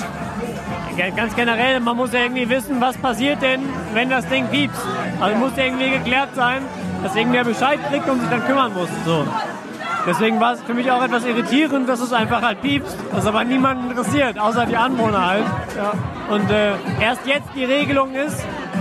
[0.96, 3.62] Ge- Ganz generell, man muss ja irgendwie wissen, was passiert denn,
[3.94, 4.82] wenn das Ding piepst.
[5.22, 6.62] Also muss irgendwie geklärt sein,
[7.04, 8.90] dass irgendwer Bescheid kriegt und sich dann kümmern muss.
[9.06, 9.26] So.
[10.06, 13.44] Deswegen war es für mich auch etwas irritierend, dass es einfach halt piepst, das aber
[13.44, 15.44] niemanden interessiert, außer die Anwohner halt.
[16.30, 16.72] Und äh,
[17.02, 18.38] erst jetzt die Regelung ist,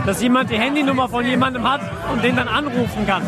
[0.06, 1.80] dass jemand die Handynummer von jemandem hat
[2.12, 3.22] und den dann anrufen kann.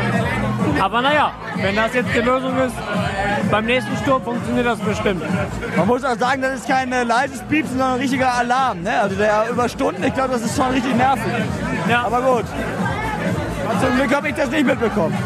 [0.80, 2.74] aber naja, wenn das jetzt die Lösung ist,
[3.50, 5.22] beim nächsten Sturm funktioniert das bestimmt.
[5.76, 8.82] Man muss auch sagen, das ist kein äh, leises Piepsen, sondern ein richtiger Alarm.
[8.82, 9.00] Ne?
[9.00, 11.32] Also der über Stunden, ich glaube, das ist schon richtig nervig.
[11.88, 12.04] Ja.
[12.04, 12.44] Aber gut.
[13.80, 15.16] Zum Glück habe ich das nicht mitbekommen.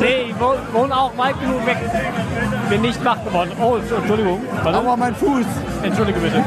[0.00, 1.78] Nee, ich wohne auch weit genug weg.
[2.68, 3.50] Bin nicht wach geworden.
[3.60, 4.42] Oh, Entschuldigung.
[4.62, 4.78] Warte.
[4.78, 5.46] Aber mein Fuß.
[5.82, 6.44] Entschuldige bitte.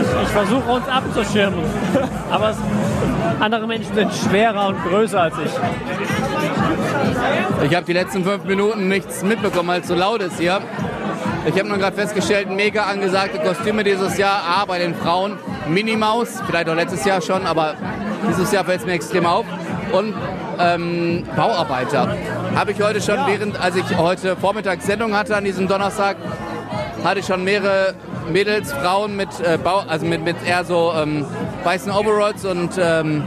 [0.00, 1.64] Ich, ich versuche uns abzuschirmen.
[2.30, 2.56] Aber es,
[3.40, 5.50] andere Menschen sind schwerer und größer als ich.
[7.66, 10.60] Ich habe die letzten fünf Minuten nichts mitbekommen, weil es so laut ist hier.
[11.46, 14.42] Ich habe nur gerade festgestellt, mega angesagte Kostüme dieses Jahr.
[14.42, 17.74] A, bei den Frauen Minnie Maus, vielleicht auch letztes Jahr schon, aber
[18.28, 19.46] dieses Jahr fällt es mir extrem auf.
[19.92, 20.14] Und
[20.58, 22.16] ähm, Bauarbeiter.
[22.54, 26.16] Habe ich heute schon, während, als ich heute Vormittag Sendung hatte an diesem Donnerstag,
[27.04, 27.94] hatte ich schon mehrere
[28.30, 31.24] Mädels, Frauen mit, äh, Bau, also mit, mit eher so ähm,
[31.64, 33.26] weißen Overalls und ähm,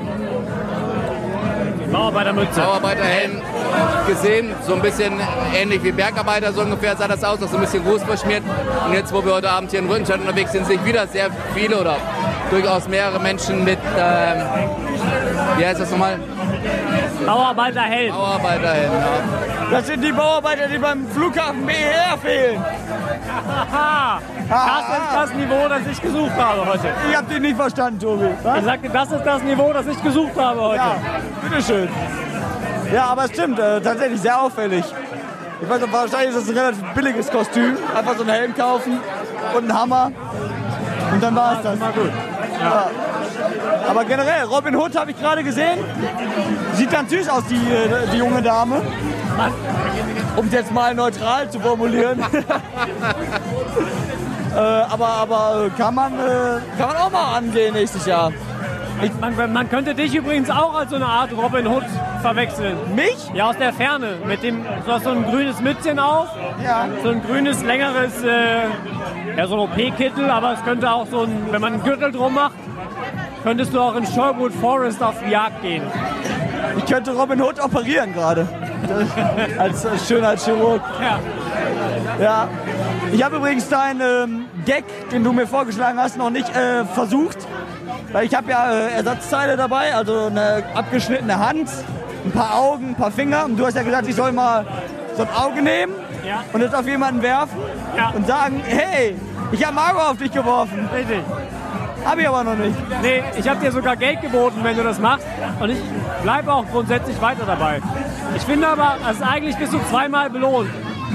[1.91, 2.61] Bauarbeitermütze.
[2.61, 3.41] Bauarbeiterhelm
[4.07, 5.19] gesehen, so ein bisschen
[5.55, 8.43] ähnlich wie Bergarbeiter, so ungefähr sah das aus, noch so ein bisschen Ruß verschmiert.
[8.87, 11.79] Und jetzt, wo wir heute Abend hier in Rüttenscheid unterwegs sind, sind wieder sehr viele
[11.79, 11.97] oder
[12.49, 14.41] durchaus mehrere Menschen mit, ähm,
[15.57, 16.19] wie heißt das nochmal?
[17.25, 18.13] Bauarbeiterhelm.
[18.13, 19.71] Bauarbeiterhelm, ja.
[19.71, 22.63] Das sind die Bauarbeiter, die beim Flughafen BER fehlen.
[24.51, 26.89] Das ist das Niveau, das ich gesucht habe heute.
[27.09, 28.25] Ich habe den nicht verstanden, Tobi.
[28.43, 28.59] Was?
[28.59, 30.75] Ich sagte, das ist das Niveau, das ich gesucht habe heute.
[30.75, 30.95] Ja,
[31.41, 31.87] bitteschön.
[32.93, 34.83] Ja, aber es stimmt, äh, tatsächlich sehr auffällig.
[35.61, 37.77] Ich weiß nicht, wahrscheinlich ist das ein relativ billiges Kostüm.
[37.95, 38.99] Einfach so einen Helm kaufen
[39.55, 40.11] und einen Hammer.
[41.13, 41.79] Und dann war es das.
[41.79, 42.11] Mal gut.
[42.59, 42.89] Ja.
[43.89, 45.79] Aber generell, Robin Hood habe ich gerade gesehen.
[46.73, 48.81] Sieht ganz süß aus, die, äh, die junge Dame.
[50.35, 52.21] Um es jetzt mal neutral zu formulieren.
[54.55, 58.31] äh, aber aber äh, kann, man, äh, kann man auch mal angehen nächstes Jahr.
[59.19, 61.85] Man, man könnte dich übrigens auch als so eine Art Robin Hood
[62.21, 62.77] verwechseln.
[62.95, 63.17] Mich?
[63.33, 64.17] Ja, aus der Ferne.
[64.27, 66.27] Mit dem, du hast so ein grünes Mützchen auf,
[66.63, 66.85] Ja.
[67.01, 68.59] so ein grünes, längeres, äh,
[69.35, 72.35] ja, so ein OP-Kittel, aber es könnte auch so ein, wenn man einen Gürtel drum
[72.35, 72.53] macht,
[73.43, 75.81] könntest du auch in Sherwood Forest auf die Jagd gehen.
[76.77, 78.47] Ich könnte Robin Hood operieren gerade.
[79.57, 80.81] als äh, Schönheitschirurg.
[81.01, 81.19] Ja.
[82.23, 82.47] Ja.
[83.13, 87.37] Ich habe übrigens deinen ähm, Gag, den du mir vorgeschlagen hast, noch nicht äh, versucht.
[88.11, 91.69] Weil ich habe ja äh, Ersatzteile dabei, also eine abgeschnittene Hand,
[92.25, 93.45] ein paar Augen, ein paar Finger.
[93.45, 94.65] Und du hast ja gesagt, ich soll mal
[95.17, 95.93] so ein Auge nehmen
[96.25, 96.43] Ja.
[96.53, 97.57] und es auf jemanden werfen
[97.97, 98.11] Ja.
[98.15, 99.15] und sagen, hey,
[99.51, 100.87] ich habe ein Auge auf dich geworfen.
[100.95, 101.19] Richtig.
[102.05, 102.75] Habe ich aber noch nicht.
[103.01, 105.25] Nee, ich habe dir sogar Geld geboten, wenn du das machst.
[105.59, 105.77] Und ich
[106.23, 107.79] bleibe auch grundsätzlich weiter dabei.
[108.35, 110.69] Ich finde aber, also eigentlich bist du zweimal belohnt.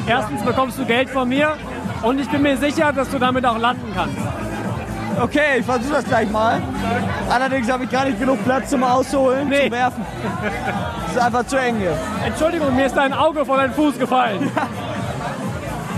[0.06, 1.56] Erstens bekommst du Geld von mir
[2.02, 4.16] und ich bin mir sicher, dass du damit auch landen kannst.
[5.20, 6.60] Okay, ich versuche das gleich mal.
[7.30, 9.62] Allerdings habe ich gar nicht genug Platz zum Ausholen, Nee.
[9.62, 10.06] zum Werfen.
[11.06, 11.96] Das ist einfach zu eng hier.
[12.24, 14.50] Entschuldigung, mir ist dein Auge vor deinen Fuß gefallen.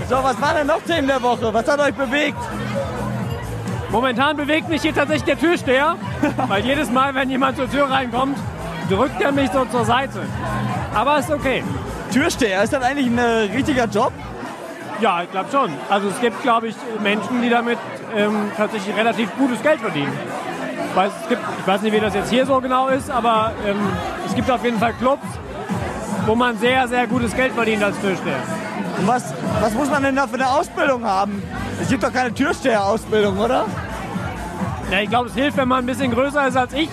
[0.09, 1.53] So, was war denn noch Themen der Woche?
[1.53, 2.39] Was hat euch bewegt?
[3.91, 5.97] Momentan bewegt mich hier tatsächlich der Türsteher,
[6.49, 8.39] weil jedes Mal, wenn jemand zur Tür reinkommt,
[8.89, 10.21] drückt er mich so zur Seite.
[10.95, 11.63] Aber ist okay.
[12.11, 14.13] Türsteher, ist das eigentlich ein äh, richtiger Job?
[15.01, 15.71] Ja, ich glaube schon.
[15.89, 17.79] Also es gibt, glaube ich, Menschen, die damit
[18.17, 20.13] ähm, tatsächlich relativ gutes Geld verdienen.
[20.91, 23.53] Ich weiß, es gibt, ich weiß nicht, wie das jetzt hier so genau ist, aber
[23.67, 23.77] ähm,
[24.27, 25.27] es gibt auf jeden Fall Clubs,
[26.27, 28.43] wo man sehr, sehr gutes Geld verdient als Türsteher.
[28.99, 31.43] Und was, was muss man denn da für eine Ausbildung haben?
[31.81, 33.67] Es gibt doch keine Türsteher-Ausbildung, oder?
[34.91, 36.89] Ja, ich glaube, es hilft, wenn man ein bisschen größer ist als ich.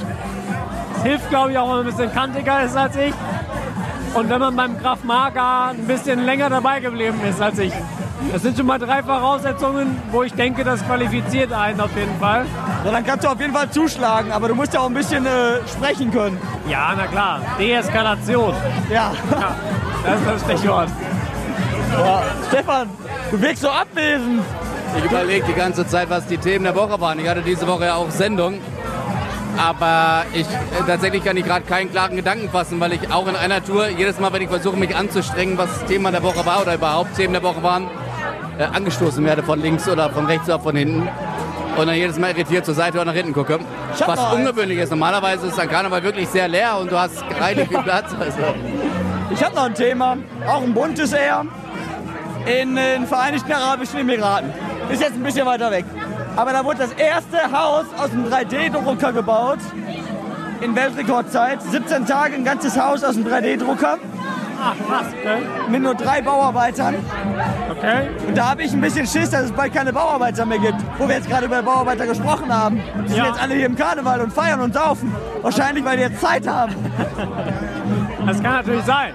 [0.98, 3.13] Es hilft, glaube ich, auch, wenn man ein bisschen kantiger ist als ich.
[4.15, 7.73] Und wenn man beim Graf Maga ein bisschen länger dabei geblieben ist als ich.
[8.32, 12.45] Das sind schon mal drei Voraussetzungen, wo ich denke, das qualifiziert einen auf jeden Fall.
[12.86, 15.25] So, dann kannst du auf jeden Fall zuschlagen, aber du musst ja auch ein bisschen
[15.25, 16.38] äh, sprechen können.
[16.69, 17.41] Ja, na klar.
[17.60, 18.54] Deeskalation.
[18.89, 19.12] Ja.
[19.32, 19.56] Ja,
[20.06, 20.89] das ist das Stichwort.
[21.91, 22.23] ja.
[22.47, 22.89] Stefan,
[23.32, 24.41] du wirkst so abwesend.
[24.97, 27.19] Ich überlege die ganze Zeit, was die Themen der Woche waren.
[27.19, 28.60] Ich hatte diese Woche ja auch Sendung.
[29.58, 33.36] Aber ich äh, tatsächlich kann ich gerade keinen klaren Gedanken fassen, weil ich auch in
[33.36, 36.62] einer Tour, jedes Mal, wenn ich versuche, mich anzustrengen, was das Thema der Woche war
[36.62, 37.88] oder überhaupt Themen der Woche waren,
[38.58, 41.08] äh, angestoßen werde von links oder von rechts oder von hinten.
[41.78, 43.60] Und dann jedes Mal irritiert zur Seite oder nach hinten gucke.
[44.06, 44.91] Was ungewöhnlich ist.
[44.91, 48.13] Normalerweise ist ein Karneval wirklich sehr leer und du hast reichlich viel Platz.
[48.18, 48.38] Also,
[49.30, 51.46] Ich habe noch ein Thema, auch ein buntes eher,
[52.46, 54.54] in den Vereinigten Arabischen Emiraten.
[54.89, 55.84] Ist jetzt ein bisschen weiter weg.
[56.36, 59.60] Aber da wurde das erste Haus aus einem 3D-Drucker gebaut.
[60.62, 61.62] In Weltrekordzeit.
[61.62, 63.98] 17 Tage ein ganzes Haus aus einem 3D-Drucker.
[64.62, 65.08] Ach, krass.
[65.19, 65.41] Okay.
[65.69, 66.95] Mit nur drei Bauarbeitern.
[67.69, 68.08] okay.
[68.28, 70.78] Und da habe ich ein bisschen Schiss, dass es bald keine Bauarbeiter mehr gibt.
[70.98, 72.82] Wo wir jetzt gerade über Bauarbeiter gesprochen haben.
[73.04, 73.28] Die sind Ja.
[73.28, 75.13] jetzt alle hier im Karneval und feiern und saufen.
[75.41, 76.74] Wahrscheinlich, weil die jetzt Zeit haben.
[78.26, 79.13] Das kann natürlich sein,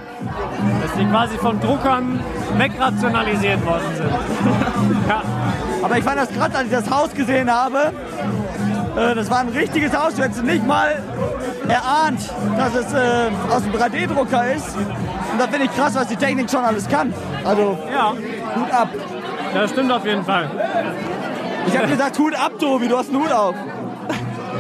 [0.83, 2.21] dass die quasi von Druckern
[2.57, 4.09] wegrationalisiert worden sind.
[5.09, 5.23] ja.
[5.83, 7.93] Aber ich fand das gerade, als ich das Haus gesehen habe,
[8.97, 10.15] äh, das war ein richtiges Haus.
[10.15, 11.03] Du hättest nicht mal
[11.69, 12.21] erahnt,
[12.57, 14.77] dass es äh, aus dem 3D-Drucker ist.
[14.77, 17.13] Und da finde ich krass, was die Technik schon alles kann.
[17.45, 18.13] Also ja,
[18.57, 18.89] Hut ab.
[19.55, 20.51] das stimmt auf jeden Fall.
[21.67, 23.55] Ich habe gesagt, Hut ab, Tobi, du hast einen Hut auf.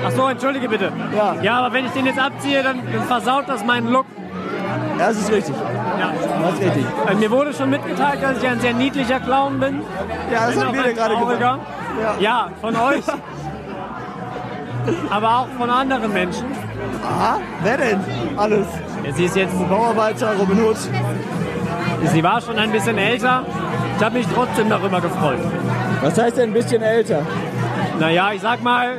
[0.06, 0.92] Ach so, entschuldige bitte.
[1.14, 1.36] Ja.
[1.42, 4.06] Ja, aber wenn ich den jetzt abziehe, dann, dann versaut das meinen Look.
[5.00, 5.54] Ja, das ist richtig.
[5.98, 6.12] Ja.
[6.42, 6.84] Das ist richtig.
[7.08, 9.80] Äh, Mir wurde schon mitgeteilt, dass ich ein sehr niedlicher Clown bin.
[10.30, 11.36] Ja, das Bin haben wir dir gerade trauriger.
[11.38, 11.60] gesagt.
[12.02, 12.14] Ja.
[12.20, 13.04] Ja, von euch.
[15.10, 16.44] aber auch von anderen Menschen.
[17.02, 18.00] Aha, wer denn?
[18.36, 18.66] Alles.
[19.04, 20.76] Ja, Sie ist jetzt, Bauarbeiter, Robin Hood.
[22.12, 23.42] sie war schon ein bisschen älter.
[23.98, 25.38] Ich habe mich trotzdem darüber gefreut.
[26.02, 27.22] Was heißt denn ein bisschen älter?
[27.98, 28.98] Naja, ich sag mal,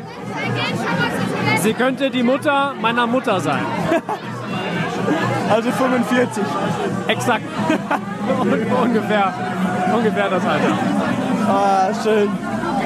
[1.59, 3.61] sie könnte die Mutter meiner Mutter sein.
[5.51, 6.43] Also 45.
[7.07, 7.43] Exakt.
[8.83, 9.33] ungefähr,
[9.93, 10.77] ungefähr das Alter.
[11.47, 12.29] Ah, schön.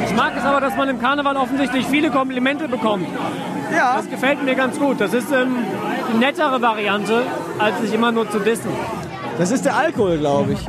[0.06, 3.08] Ich mag es aber, dass man im Karneval offensichtlich viele Komplimente bekommt.
[3.76, 5.00] Ja, Das gefällt mir ganz gut.
[5.02, 5.56] Das ist ähm,
[6.14, 7.24] die nettere Variante,
[7.60, 8.70] als sich immer nur zu dissen.
[9.38, 10.68] das ist der Alkohol, glaube ich.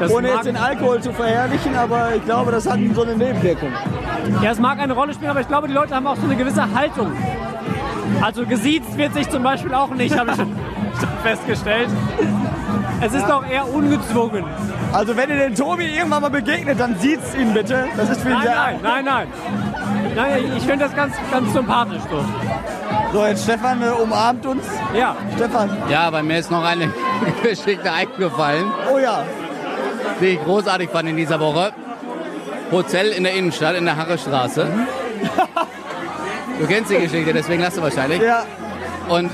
[0.00, 3.68] Das Ohne jetzt den Alkohol zu verherrlichen, aber ich glaube, das hat so eine Nebenwirkung.
[4.42, 6.36] ja, es mag eine Rolle spielen, aber ich glaube, die Leute haben auch so eine
[6.36, 7.12] gewisse Haltung.
[8.20, 10.46] Also gesiezt wird sich zum Beispiel auch nicht, habe ich, ich
[11.22, 11.88] festgestellt.
[13.00, 14.44] Es ist doch eher ungezwungen.
[14.92, 17.86] Also wenn ihr den Tobi irgendwann mal begegnet, dann sieht's ihn bitte.
[17.96, 18.54] Das ist für ihn Nein, sehr...
[18.54, 19.28] nein, nein, nein.
[20.14, 22.24] Nein, ich finde das ganz, ganz sympathisch so.
[23.12, 24.64] So, jetzt Stefan äh, umarmt uns.
[24.96, 25.70] Ja, Stefan.
[25.88, 26.88] Ja, bei mir ist noch eine
[27.42, 29.24] Geschichte eingefallen, Oh ja.
[30.20, 31.72] die ich großartig fand in dieser Woche.
[32.70, 34.66] Hotel in der Innenstadt, in der Harrestraße.
[36.60, 38.22] Du kennst die Geschichte, deswegen lachst du wahrscheinlich.
[38.22, 38.44] Ja.
[39.08, 39.28] Und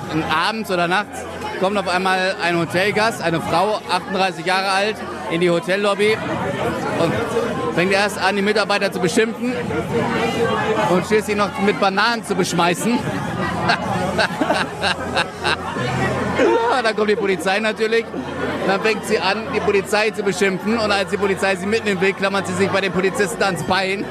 [0.48, 1.22] abends oder nachts
[1.60, 4.96] kommt auf einmal ein Hotelgast, eine Frau, 38 Jahre alt,
[5.30, 6.16] in die Hotellobby
[6.98, 7.12] und
[7.74, 9.52] fängt erst an, die Mitarbeiter zu beschimpfen
[10.90, 12.98] und schließlich noch mit Bananen zu beschmeißen.
[16.72, 18.04] ja, dann kommt die Polizei natürlich.
[18.66, 20.78] Dann fängt sie an, die Polizei zu beschimpfen.
[20.78, 24.04] Und als die Polizei sie mitnehmen will, klammert sie sich bei den Polizisten ans Bein.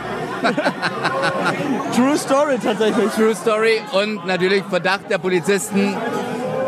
[1.95, 3.11] True Story tatsächlich.
[3.13, 5.95] True Story und natürlich Verdacht der Polizisten.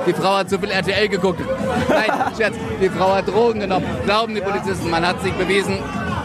[0.05, 1.41] Die Frau hat zu viel RTL geguckt.
[1.89, 3.85] Nein, Scherz, die Frau hat Drogen genommen.
[4.05, 5.77] Glauben die Polizisten, man hat sich bewiesen.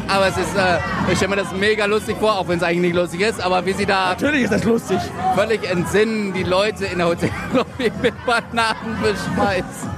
[0.08, 0.78] Aber es ist, äh,
[1.10, 3.40] ich stelle mir das mega lustig vor, auch wenn es eigentlich nicht lustig ist.
[3.44, 4.98] Aber wie sie da Natürlich ist das lustig.
[5.34, 9.90] völlig entsinnen, die Leute in der Hotellobby mit Bananen beschmeißen.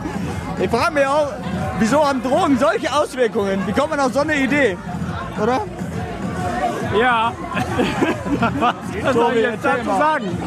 [0.60, 1.28] Ich frage mich auch,
[1.78, 3.62] wieso haben Drogen solche Auswirkungen?
[3.66, 4.76] Wie kommt man auf so eine Idee?
[5.40, 5.60] Oder?
[6.98, 7.32] ja.
[8.60, 10.38] Was, soll ich jetzt dazu sagen?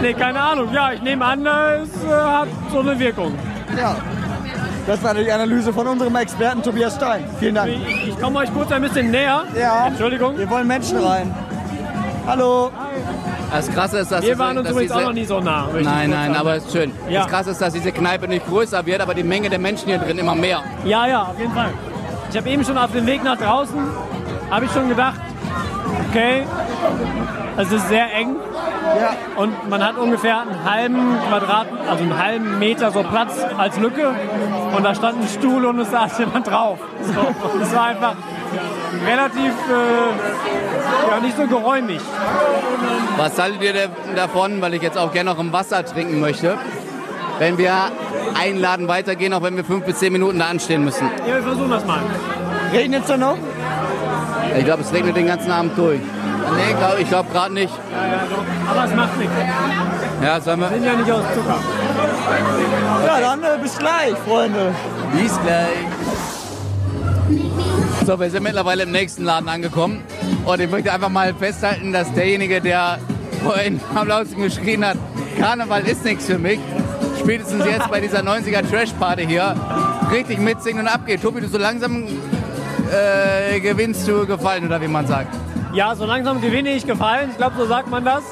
[0.00, 0.72] Nee, keine Ahnung.
[0.72, 3.36] Ja, ich nehme an, es äh, hat so eine Wirkung.
[3.76, 3.96] Ja.
[4.86, 7.24] Das war die Analyse von unserem Experten Tobias Stein.
[7.38, 7.70] Vielen Dank.
[7.70, 9.44] Ich, ich komme euch kurz ein bisschen näher.
[9.58, 9.86] Ja.
[9.86, 10.36] Entschuldigung.
[10.36, 11.34] Wir wollen Menschen rein.
[12.26, 12.70] Hallo.
[13.50, 15.68] Das Krasse ist, dass Wir waren uns dass übrigens auch noch nie so nah.
[15.72, 16.36] Nein, nein, sagen.
[16.36, 16.92] aber es ist schön.
[17.08, 17.22] Ja.
[17.22, 19.98] Das Krasse ist, dass diese Kneipe nicht größer wird, aber die Menge der Menschen hier
[19.98, 20.62] drin immer mehr.
[20.84, 21.70] Ja, ja, auf jeden Fall.
[22.30, 23.78] Ich habe eben schon auf dem Weg nach draußen,
[24.50, 25.20] habe ich schon gedacht,
[26.14, 26.42] okay,
[27.56, 28.36] es ist sehr eng
[29.00, 29.16] Ja.
[29.36, 34.12] und man hat ungefähr einen halben Quadrat, also einen halben Meter so Platz als Lücke
[34.76, 36.78] und da stand ein Stuhl und es saß jemand drauf.
[37.02, 38.14] So, es war einfach
[39.06, 42.00] relativ, äh, ja, nicht so geräumig.
[43.16, 43.74] Was haltet ihr
[44.14, 46.56] davon, weil ich jetzt auch gerne noch ein Wasser trinken möchte,
[47.40, 47.72] wenn wir
[48.40, 51.10] einladen weitergehen, auch wenn wir fünf bis zehn Minuten da anstehen müssen?
[51.26, 51.98] Ja, wir versuchen das mal.
[52.72, 53.36] Regnet's da noch?
[54.56, 56.00] Ich glaube, es regnet den ganzen Abend durch.
[56.00, 57.72] Nee, glaub, ich glaube gerade nicht.
[57.90, 58.70] Ja, ja, doch.
[58.70, 59.32] Aber es macht nichts.
[60.22, 60.70] Ja, sollen wir?
[60.70, 61.58] Wir sind ja nicht aus Zucker.
[63.06, 64.74] Ja, dann äh, bis gleich, Freunde.
[65.12, 65.86] Bis gleich.
[68.06, 70.02] So, wir sind mittlerweile im nächsten Laden angekommen.
[70.44, 72.98] Und ich möchte einfach mal festhalten, dass derjenige, der
[73.42, 74.98] vorhin am lautesten geschrien hat,
[75.38, 76.60] Karneval ist nichts für mich,
[77.18, 79.56] spätestens jetzt bei dieser 90er Trash-Party hier,
[80.12, 81.22] richtig mitsingen und abgeht.
[81.22, 82.06] Tobi, du so langsam
[82.92, 85.34] äh, gewinnst du gefallen, oder wie man sagt.
[85.72, 87.30] Ja, so langsam gewinne ich gefallen.
[87.30, 88.22] Ich glaube, so sagt man das.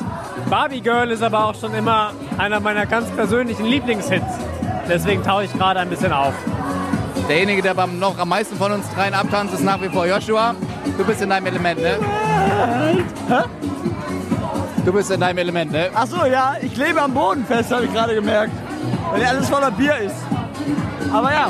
[0.48, 4.38] Barbie Girl ist aber auch schon immer einer meiner ganz persönlichen Lieblingshits.
[4.88, 6.34] Deswegen taue ich gerade ein bisschen auf.
[7.28, 10.54] Derjenige, der beim noch am meisten von uns dreien abtanzt, ist nach wie vor Joshua.
[10.96, 11.98] Du bist in deinem Element, ne?
[14.84, 15.90] Du bist in deinem Element, ne?
[15.94, 18.52] Ach so, ja, ich lebe am Boden fest, habe ich gerade gemerkt.
[19.10, 20.16] Weil alles voller Bier ist.
[21.12, 21.48] Aber ja,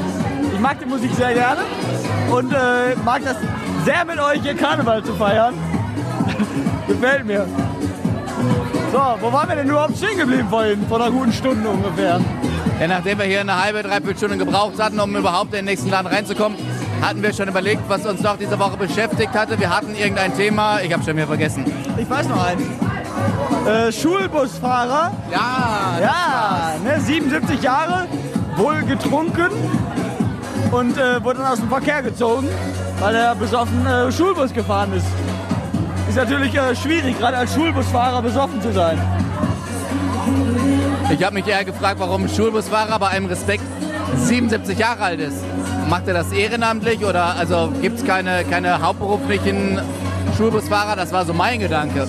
[0.53, 1.61] ich mag die Musik sehr gerne
[2.33, 3.37] und äh, mag das
[3.85, 5.55] sehr mit euch hier Karneval zu feiern.
[6.89, 7.47] Gefällt mir.
[8.91, 10.87] So, wo waren wir denn überhaupt stehen geblieben vorhin?
[10.89, 12.21] Vor einer guten Stunde ungefähr.
[12.81, 15.91] Ja, nachdem wir hier eine halbe, dreiviertel Stunde gebraucht hatten, um überhaupt in den nächsten
[15.91, 16.59] Laden reinzukommen,
[17.01, 19.59] hatten wir schon überlegt, was uns noch diese Woche beschäftigt hatte.
[19.59, 21.65] Wir hatten irgendein Thema, ich habe schon wieder vergessen.
[21.97, 22.63] Ich weiß noch einen.
[23.67, 28.07] Äh, Schulbusfahrer, Ja, ja, ne, 77 Jahre,
[28.57, 29.51] wohl getrunken
[30.73, 32.49] und äh, wurde dann aus dem Verkehr gezogen,
[32.99, 35.07] weil er besoffen äh, Schulbus gefahren ist.
[36.09, 38.99] Ist natürlich äh, schwierig, gerade als Schulbusfahrer besoffen zu sein.
[41.11, 43.65] ich habe mich eher gefragt, warum ein Schulbusfahrer bei einem Respekt
[44.17, 45.45] 77 Jahre alt ist.
[45.89, 49.81] Macht er das ehrenamtlich oder also gibt es keine, keine hauptberuflichen
[50.37, 50.97] Schulbusfahrer?
[50.97, 52.09] Das war so mein Gedanke.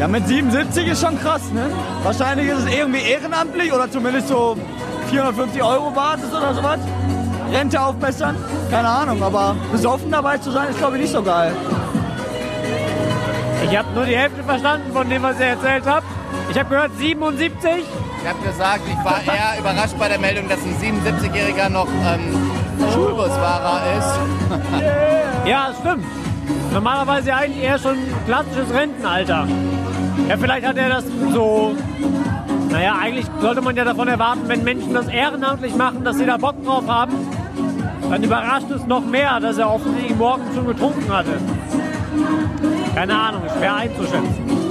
[0.00, 1.70] Ja, mit 77 ist schon krass, ne?
[2.02, 4.56] Wahrscheinlich ist es irgendwie ehrenamtlich oder zumindest so
[5.10, 6.78] 450 Euro Basis oder sowas.
[7.52, 8.36] Rente aufbessern,
[8.70, 11.52] keine Ahnung, aber besoffen dabei zu sein ist glaube ich nicht so geil.
[13.70, 16.06] Ich habe nur die Hälfte verstanden von dem, was ihr erzählt habt.
[16.50, 17.70] Ich habe gehört 77.
[18.22, 22.50] Ich habe gesagt, ich war eher überrascht bei der Meldung, dass ein 77-Jähriger noch ähm,
[22.92, 24.84] Schulbusfahrer ist.
[25.46, 26.04] Ja, stimmt.
[26.74, 29.46] Normalerweise eigentlich eher schon klassisches Rentenalter.
[30.28, 31.74] Ja, vielleicht hat er das so.
[32.70, 36.36] Naja, eigentlich sollte man ja davon erwarten, wenn Menschen das ehrenamtlich machen, dass sie da
[36.36, 37.14] Bock drauf haben.
[38.10, 41.38] Dann überrascht es noch mehr, dass er offensichtlich morgen schon getrunken hatte.
[42.94, 44.68] Keine Ahnung, schwer einzuschätzen.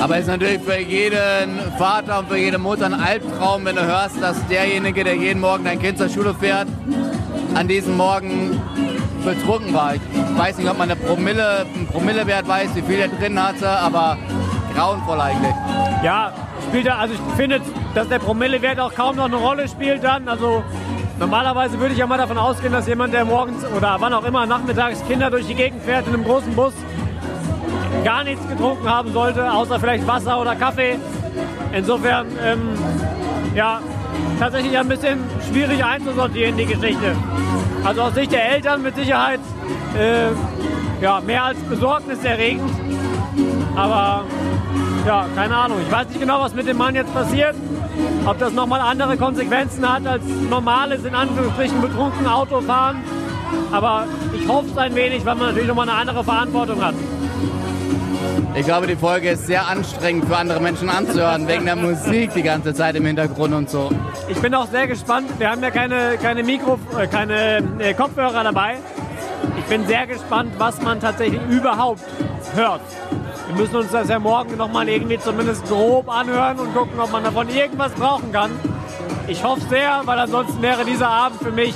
[0.00, 3.84] Aber es ist natürlich für jeden Vater und für jede Mutter ein Albtraum, wenn du
[3.84, 6.68] hörst, dass derjenige, der jeden Morgen dein Kind zur Schule fährt,
[7.54, 8.60] an diesem Morgen
[9.24, 9.94] betrunken war.
[9.94, 10.00] Ich
[10.38, 14.16] weiß nicht, ob man eine Promille, einen Promillewert weiß, wie viel er drin hatte, aber
[14.74, 15.54] grauenvoll eigentlich.
[16.02, 16.32] Ja,
[16.68, 17.60] spielt er, also ich finde,
[17.94, 20.28] dass der Promillewert auch kaum noch eine Rolle spielt dann.
[20.28, 20.62] Also
[21.20, 24.46] normalerweise würde ich ja mal davon ausgehen, dass jemand, der morgens oder wann auch immer
[24.46, 26.72] nachmittags Kinder durch die Gegend fährt in einem großen Bus,
[28.02, 30.98] gar nichts getrunken haben sollte, außer vielleicht Wasser oder Kaffee.
[31.72, 32.60] Insofern, ähm,
[33.54, 33.80] ja,
[34.38, 37.14] tatsächlich ein bisschen schwierig einzusortieren, die Geschichte.
[37.84, 39.40] Also aus Sicht der Eltern mit Sicherheit
[39.98, 40.30] äh,
[41.02, 42.70] ja, mehr als besorgniserregend.
[43.76, 44.24] Aber
[45.06, 45.78] ja, keine Ahnung.
[45.86, 47.54] Ich weiß nicht genau, was mit dem Mann jetzt passiert.
[48.26, 52.98] Ob das nochmal andere Konsequenzen hat als normales, in Anführungsstrichen, betrunken Autofahren.
[53.72, 56.94] Aber ich hoffe es ein wenig, weil man natürlich nochmal eine andere Verantwortung hat.
[58.54, 62.42] Ich glaube, die Folge ist sehr anstrengend für andere Menschen anzuhören, wegen der Musik die
[62.42, 63.90] ganze Zeit im Hintergrund und so.
[64.28, 65.28] Ich bin auch sehr gespannt.
[65.38, 68.76] Wir haben ja keine, keine, Mikro, äh, keine äh, Kopfhörer dabei.
[69.58, 72.02] Ich bin sehr gespannt, was man tatsächlich überhaupt
[72.54, 72.80] hört.
[73.50, 77.24] Wir müssen uns das ja morgen nochmal irgendwie zumindest grob anhören und gucken, ob man
[77.24, 78.52] davon irgendwas brauchen kann.
[79.26, 81.74] Ich hoffe sehr, weil ansonsten wäre dieser Abend für mich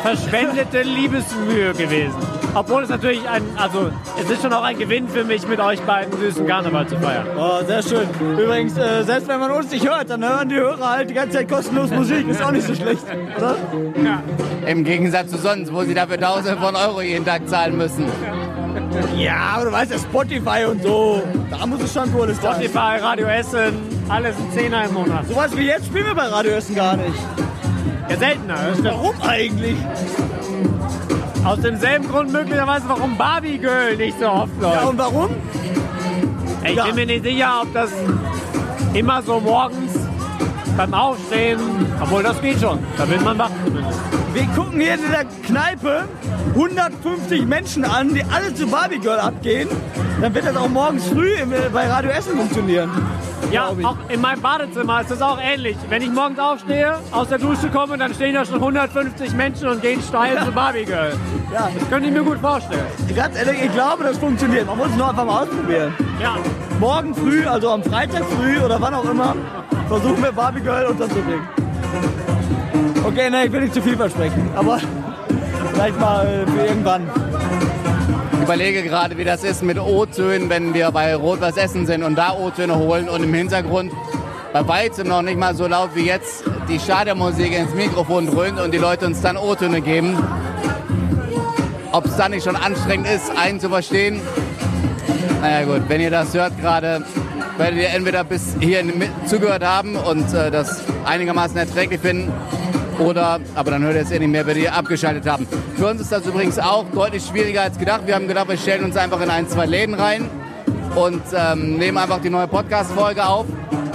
[0.00, 2.14] verschwendete Liebesmühe gewesen.
[2.54, 5.80] Obwohl es natürlich ein, also es ist schon auch ein Gewinn für mich, mit euch
[5.80, 7.26] beiden süßen Karneval zu feiern.
[7.36, 8.08] Oh, sehr schön.
[8.38, 11.38] Übrigens, äh, selbst wenn man uns nicht hört, dann hören die Hörer halt die ganze
[11.38, 12.28] Zeit kostenlos Musik.
[12.28, 13.02] Ist auch nicht so schlecht,
[13.36, 13.56] oder?
[14.66, 18.04] Im Gegensatz zu sonst, wo sie dafür Tausende von Euro jeden Tag zahlen müssen.
[18.04, 18.47] Ja,
[19.02, 21.22] aber du weißt ja, Spotify und so.
[21.50, 22.54] Da muss es schon Kohle sein.
[22.54, 23.74] Spotify, Radio Essen,
[24.08, 25.26] alles ein Zehner im Monat.
[25.28, 27.14] Sowas wie jetzt spielen wir bei Radio Essen gar nicht.
[28.08, 28.56] Ja, seltener.
[28.82, 29.76] Warum eigentlich?
[31.44, 34.82] Aus demselben Grund möglicherweise, warum Barbie Girl nicht so oft läuft.
[34.82, 35.30] Ja, und warum?
[36.64, 36.84] Ich Ja.
[36.86, 37.90] bin mir nicht sicher, ob das
[38.94, 39.92] immer so morgens
[40.78, 41.58] beim Aufstehen,
[42.00, 43.98] obwohl das geht schon, da will man wach zumindest.
[44.32, 46.04] Wir gucken hier in der Kneipe
[46.54, 49.68] 150 Menschen an, die alle zu Barbie Girl abgehen.
[50.20, 52.90] Dann wird das auch morgens früh äh, bei Radio Essen funktionieren.
[53.50, 55.76] Ja, auch in meinem Badezimmer ist das auch ähnlich.
[55.88, 59.82] Wenn ich morgens aufstehe, aus der Dusche komme, dann stehen da schon 150 Menschen und
[59.82, 61.12] gehen steil zu Barbie Girl.
[61.52, 62.84] Ja, Das könnte ich mir gut vorstellen.
[63.16, 64.66] ganz ehrlich, ich glaube, das funktioniert.
[64.66, 65.92] Man muss es nur einfach mal ausprobieren.
[66.22, 66.36] Ja,
[66.78, 69.34] Morgen früh, also am Freitag früh oder wann auch immer,
[69.88, 71.48] versuchen wir Barbie Girl unterzubringen.
[73.04, 74.78] Okay, ne, ich will nicht zu viel versprechen, aber
[75.72, 77.08] vielleicht mal äh, für irgendwann.
[78.34, 82.02] Ich überlege gerade, wie das ist mit O-Tönen, wenn wir bei Rot was essen sind
[82.02, 83.92] und da O-Töne holen und im Hintergrund
[84.52, 88.72] bei weitem noch nicht mal so laut wie jetzt die Stadionmusik ins Mikrofon dröhnt und
[88.72, 90.16] die Leute uns dann O-Töne geben.
[91.92, 94.20] Ob es dann nicht schon anstrengend ist, einen zu verstehen.
[95.40, 97.04] Naja gut, wenn ihr das hört gerade,
[97.58, 102.32] werdet ihr entweder bis mit zugehört haben und äh, das einigermaßen erträglich finden
[102.98, 105.46] oder, aber dann hört ihr es eh nicht mehr, wenn ihr abgeschaltet haben.
[105.76, 108.02] Für uns ist das übrigens auch deutlich schwieriger als gedacht.
[108.06, 110.28] Wir haben gedacht, wir stellen uns einfach in ein, zwei Läden rein
[110.94, 113.46] und ähm, nehmen einfach die neue Podcast-Folge auf.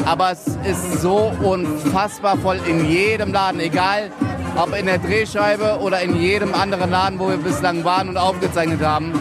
[0.06, 4.12] Aber es ist so unfassbar voll in jedem Laden, egal
[4.56, 8.82] ob in der Drehscheibe oder in jedem anderen Laden, wo wir bislang waren und aufgezeichnet
[8.82, 9.14] haben.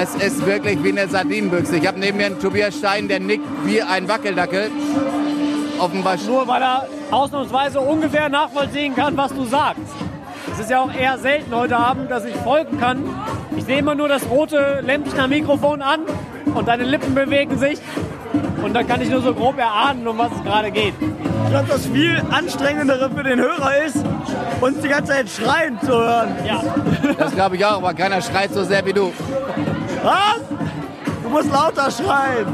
[0.00, 1.76] Es ist wirklich wie eine Sardinenbüchse.
[1.76, 4.70] Ich habe neben mir einen Tobias Stein, der nickt wie ein Wackeldackel.
[5.80, 9.82] Offenbar nur weil er ausnahmsweise ungefähr nachvollziehen kann, was du sagst.
[10.52, 13.02] Es ist ja auch eher selten heute Abend, dass ich folgen kann.
[13.56, 16.02] Ich sehe immer nur das rote Lämpchen am Mikrofon an
[16.54, 17.80] und deine Lippen bewegen sich.
[18.62, 20.94] Und dann kann ich nur so grob erahnen, um was es gerade geht.
[21.00, 23.96] Ich glaube, das viel anstrengendere für den Hörer ist,
[24.60, 26.36] uns die ganze Zeit schreien zu hören.
[26.46, 26.62] Ja,
[27.18, 29.12] Das glaube ich auch, aber keiner schreit so sehr wie du.
[30.02, 30.40] Was?
[31.22, 32.46] Du musst lauter schreien.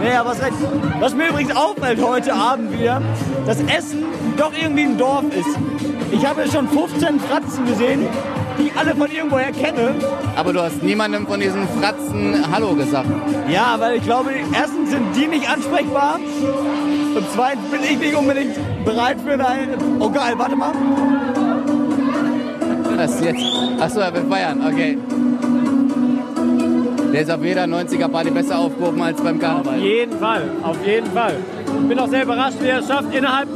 [0.00, 0.52] Nee, aber was, recht.
[1.00, 3.00] was mir übrigens auffällt heute Abend wieder,
[3.46, 4.04] dass Essen
[4.36, 5.58] doch irgendwie ein Dorf ist.
[6.12, 8.06] Ich habe ja schon 15 Fratzen gesehen,
[8.58, 9.94] die ich alle von irgendwoher kenne.
[10.36, 13.08] Aber du hast niemandem von diesen Fratzen Hallo gesagt.
[13.48, 18.56] Ja, weil ich glaube, erstens sind die nicht ansprechbar und zweitens bin ich nicht unbedingt
[18.84, 19.76] bereit für eine...
[19.98, 20.72] Oh geil, warte mal.
[22.96, 23.42] Das ist jetzt.
[23.80, 24.96] Achso, er will feiern, okay.
[27.16, 29.78] Der ist auf jeder 90er Party besser aufgehoben als beim auf Karneval.
[29.78, 31.36] jeden Fall, auf jeden Fall.
[31.64, 33.48] Ich bin auch sehr überrascht, wie er es schafft, innerhalb,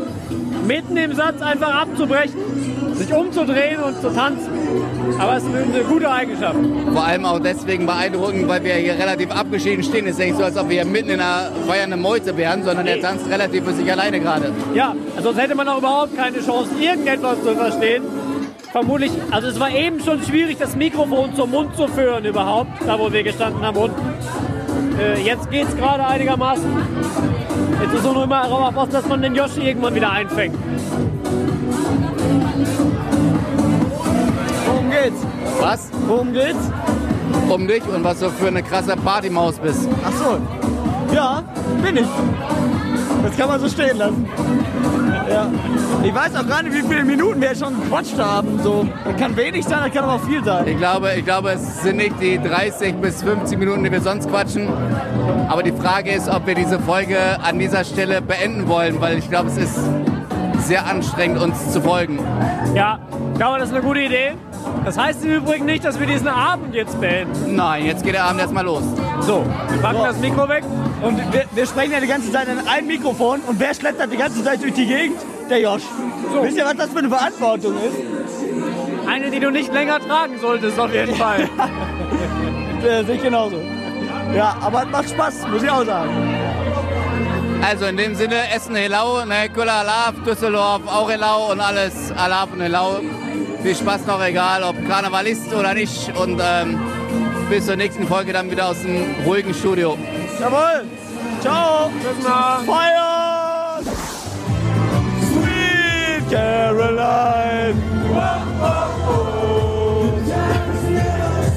[0.67, 2.41] mitten im Satz einfach abzubrechen,
[2.95, 4.49] sich umzudrehen und zu tanzen.
[5.19, 6.57] Aber es ist eine gute Eigenschaft.
[6.91, 10.07] Vor allem auch deswegen beeindruckend, weil wir hier relativ abgeschieden stehen.
[10.07, 12.87] Es ist nicht so, als ob wir hier mitten in einer feiernden Meute wären, sondern
[12.87, 14.53] er tanzt relativ für sich alleine gerade.
[14.75, 18.05] Ja, sonst hätte man auch überhaupt keine Chance, irgendetwas zu verstehen.
[18.73, 22.99] Vermutlich, also es war eben schon schwierig, das Mikrofon zum Mund zu führen überhaupt, da
[22.99, 24.01] wo wir gestanden haben unten.
[24.99, 26.65] Äh, jetzt geht's gerade einigermaßen.
[27.83, 30.57] Jetzt ist nur immer darauf aus, dass man den Yoshi irgendwann wieder einfängt.
[34.67, 35.27] Worum geht's?
[35.59, 35.91] Was?
[36.07, 36.71] Worum geht's?
[37.49, 39.89] Um dich und was du für eine krasse Partymaus bist.
[40.05, 41.15] Ach so.
[41.15, 41.43] Ja,
[41.83, 42.09] bin ich.
[43.25, 44.29] Das kann man so stehen lassen.
[45.31, 45.47] Ja.
[46.03, 48.59] Ich weiß auch gar nicht, wie viele Minuten wir schon gequatscht haben.
[48.63, 48.87] So.
[49.05, 50.67] Das kann wenig sein, das kann aber auch viel sein.
[50.67, 54.29] Ich glaube, ich glaube, es sind nicht die 30 bis 50 Minuten, die wir sonst
[54.29, 54.69] quatschen.
[55.49, 59.29] Aber die Frage ist, ob wir diese Folge an dieser Stelle beenden wollen, weil ich
[59.29, 59.79] glaube, es ist
[60.59, 62.19] sehr anstrengend, uns zu folgen.
[62.75, 62.99] Ja,
[63.33, 64.33] ich glaube, das ist eine gute Idee.
[64.85, 67.55] Das heißt im Übrigen nicht, dass wir diesen Abend jetzt beenden.
[67.57, 68.83] Nein, jetzt geht der Abend erstmal los.
[69.21, 70.05] So, wir packen So.
[70.05, 70.65] das Mikro weg.
[71.03, 73.41] Und wir, wir sprechen ja die ganze Zeit in ein Mikrofon.
[73.47, 75.19] Und wer schleppert die ganze Zeit durch die Gegend?
[75.49, 75.83] Der Josh.
[76.43, 79.09] Wisst ihr, was das für eine Verantwortung ist?
[79.09, 81.49] Eine, die du nicht länger tragen solltest, auf jeden Fall.
[82.81, 83.61] Äh, sehe ich genauso.
[84.35, 86.11] Ja, aber es macht Spaß, muss ich auch sagen.
[87.63, 92.49] Also in dem Sinne, Essen Helau, ne, Kula Alaf, Düsseldorf, auch Helau und alles Alaf
[92.55, 93.01] und Helau.
[93.63, 96.11] Viel Spaß noch, egal ob Karneval ist oder nicht.
[96.17, 96.81] Und ähm,
[97.51, 99.99] bis zur nächsten Folge dann wieder aus dem ruhigen Studio.
[100.41, 100.87] Jawohl.
[101.43, 101.91] Ciao.
[101.91, 102.65] Bis mal.
[102.65, 103.85] Feiern!
[105.31, 107.77] Sweet Caroline!
[108.09, 110.09] Whoa, whoa, whoa.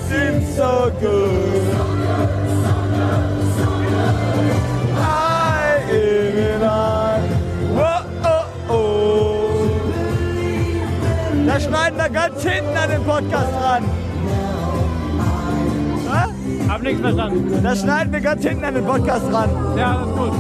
[0.09, 1.63] Seems so good.
[7.75, 9.81] Whoa, oh, oh.
[11.47, 14.02] Da schneiden wir ganz hinten an den Podcast ran.
[16.67, 17.63] Hab nichts verstanden.
[17.63, 19.49] Da schneiden wir ganz hinten an den Podcast ran.
[19.77, 20.33] Ja, das ist gut.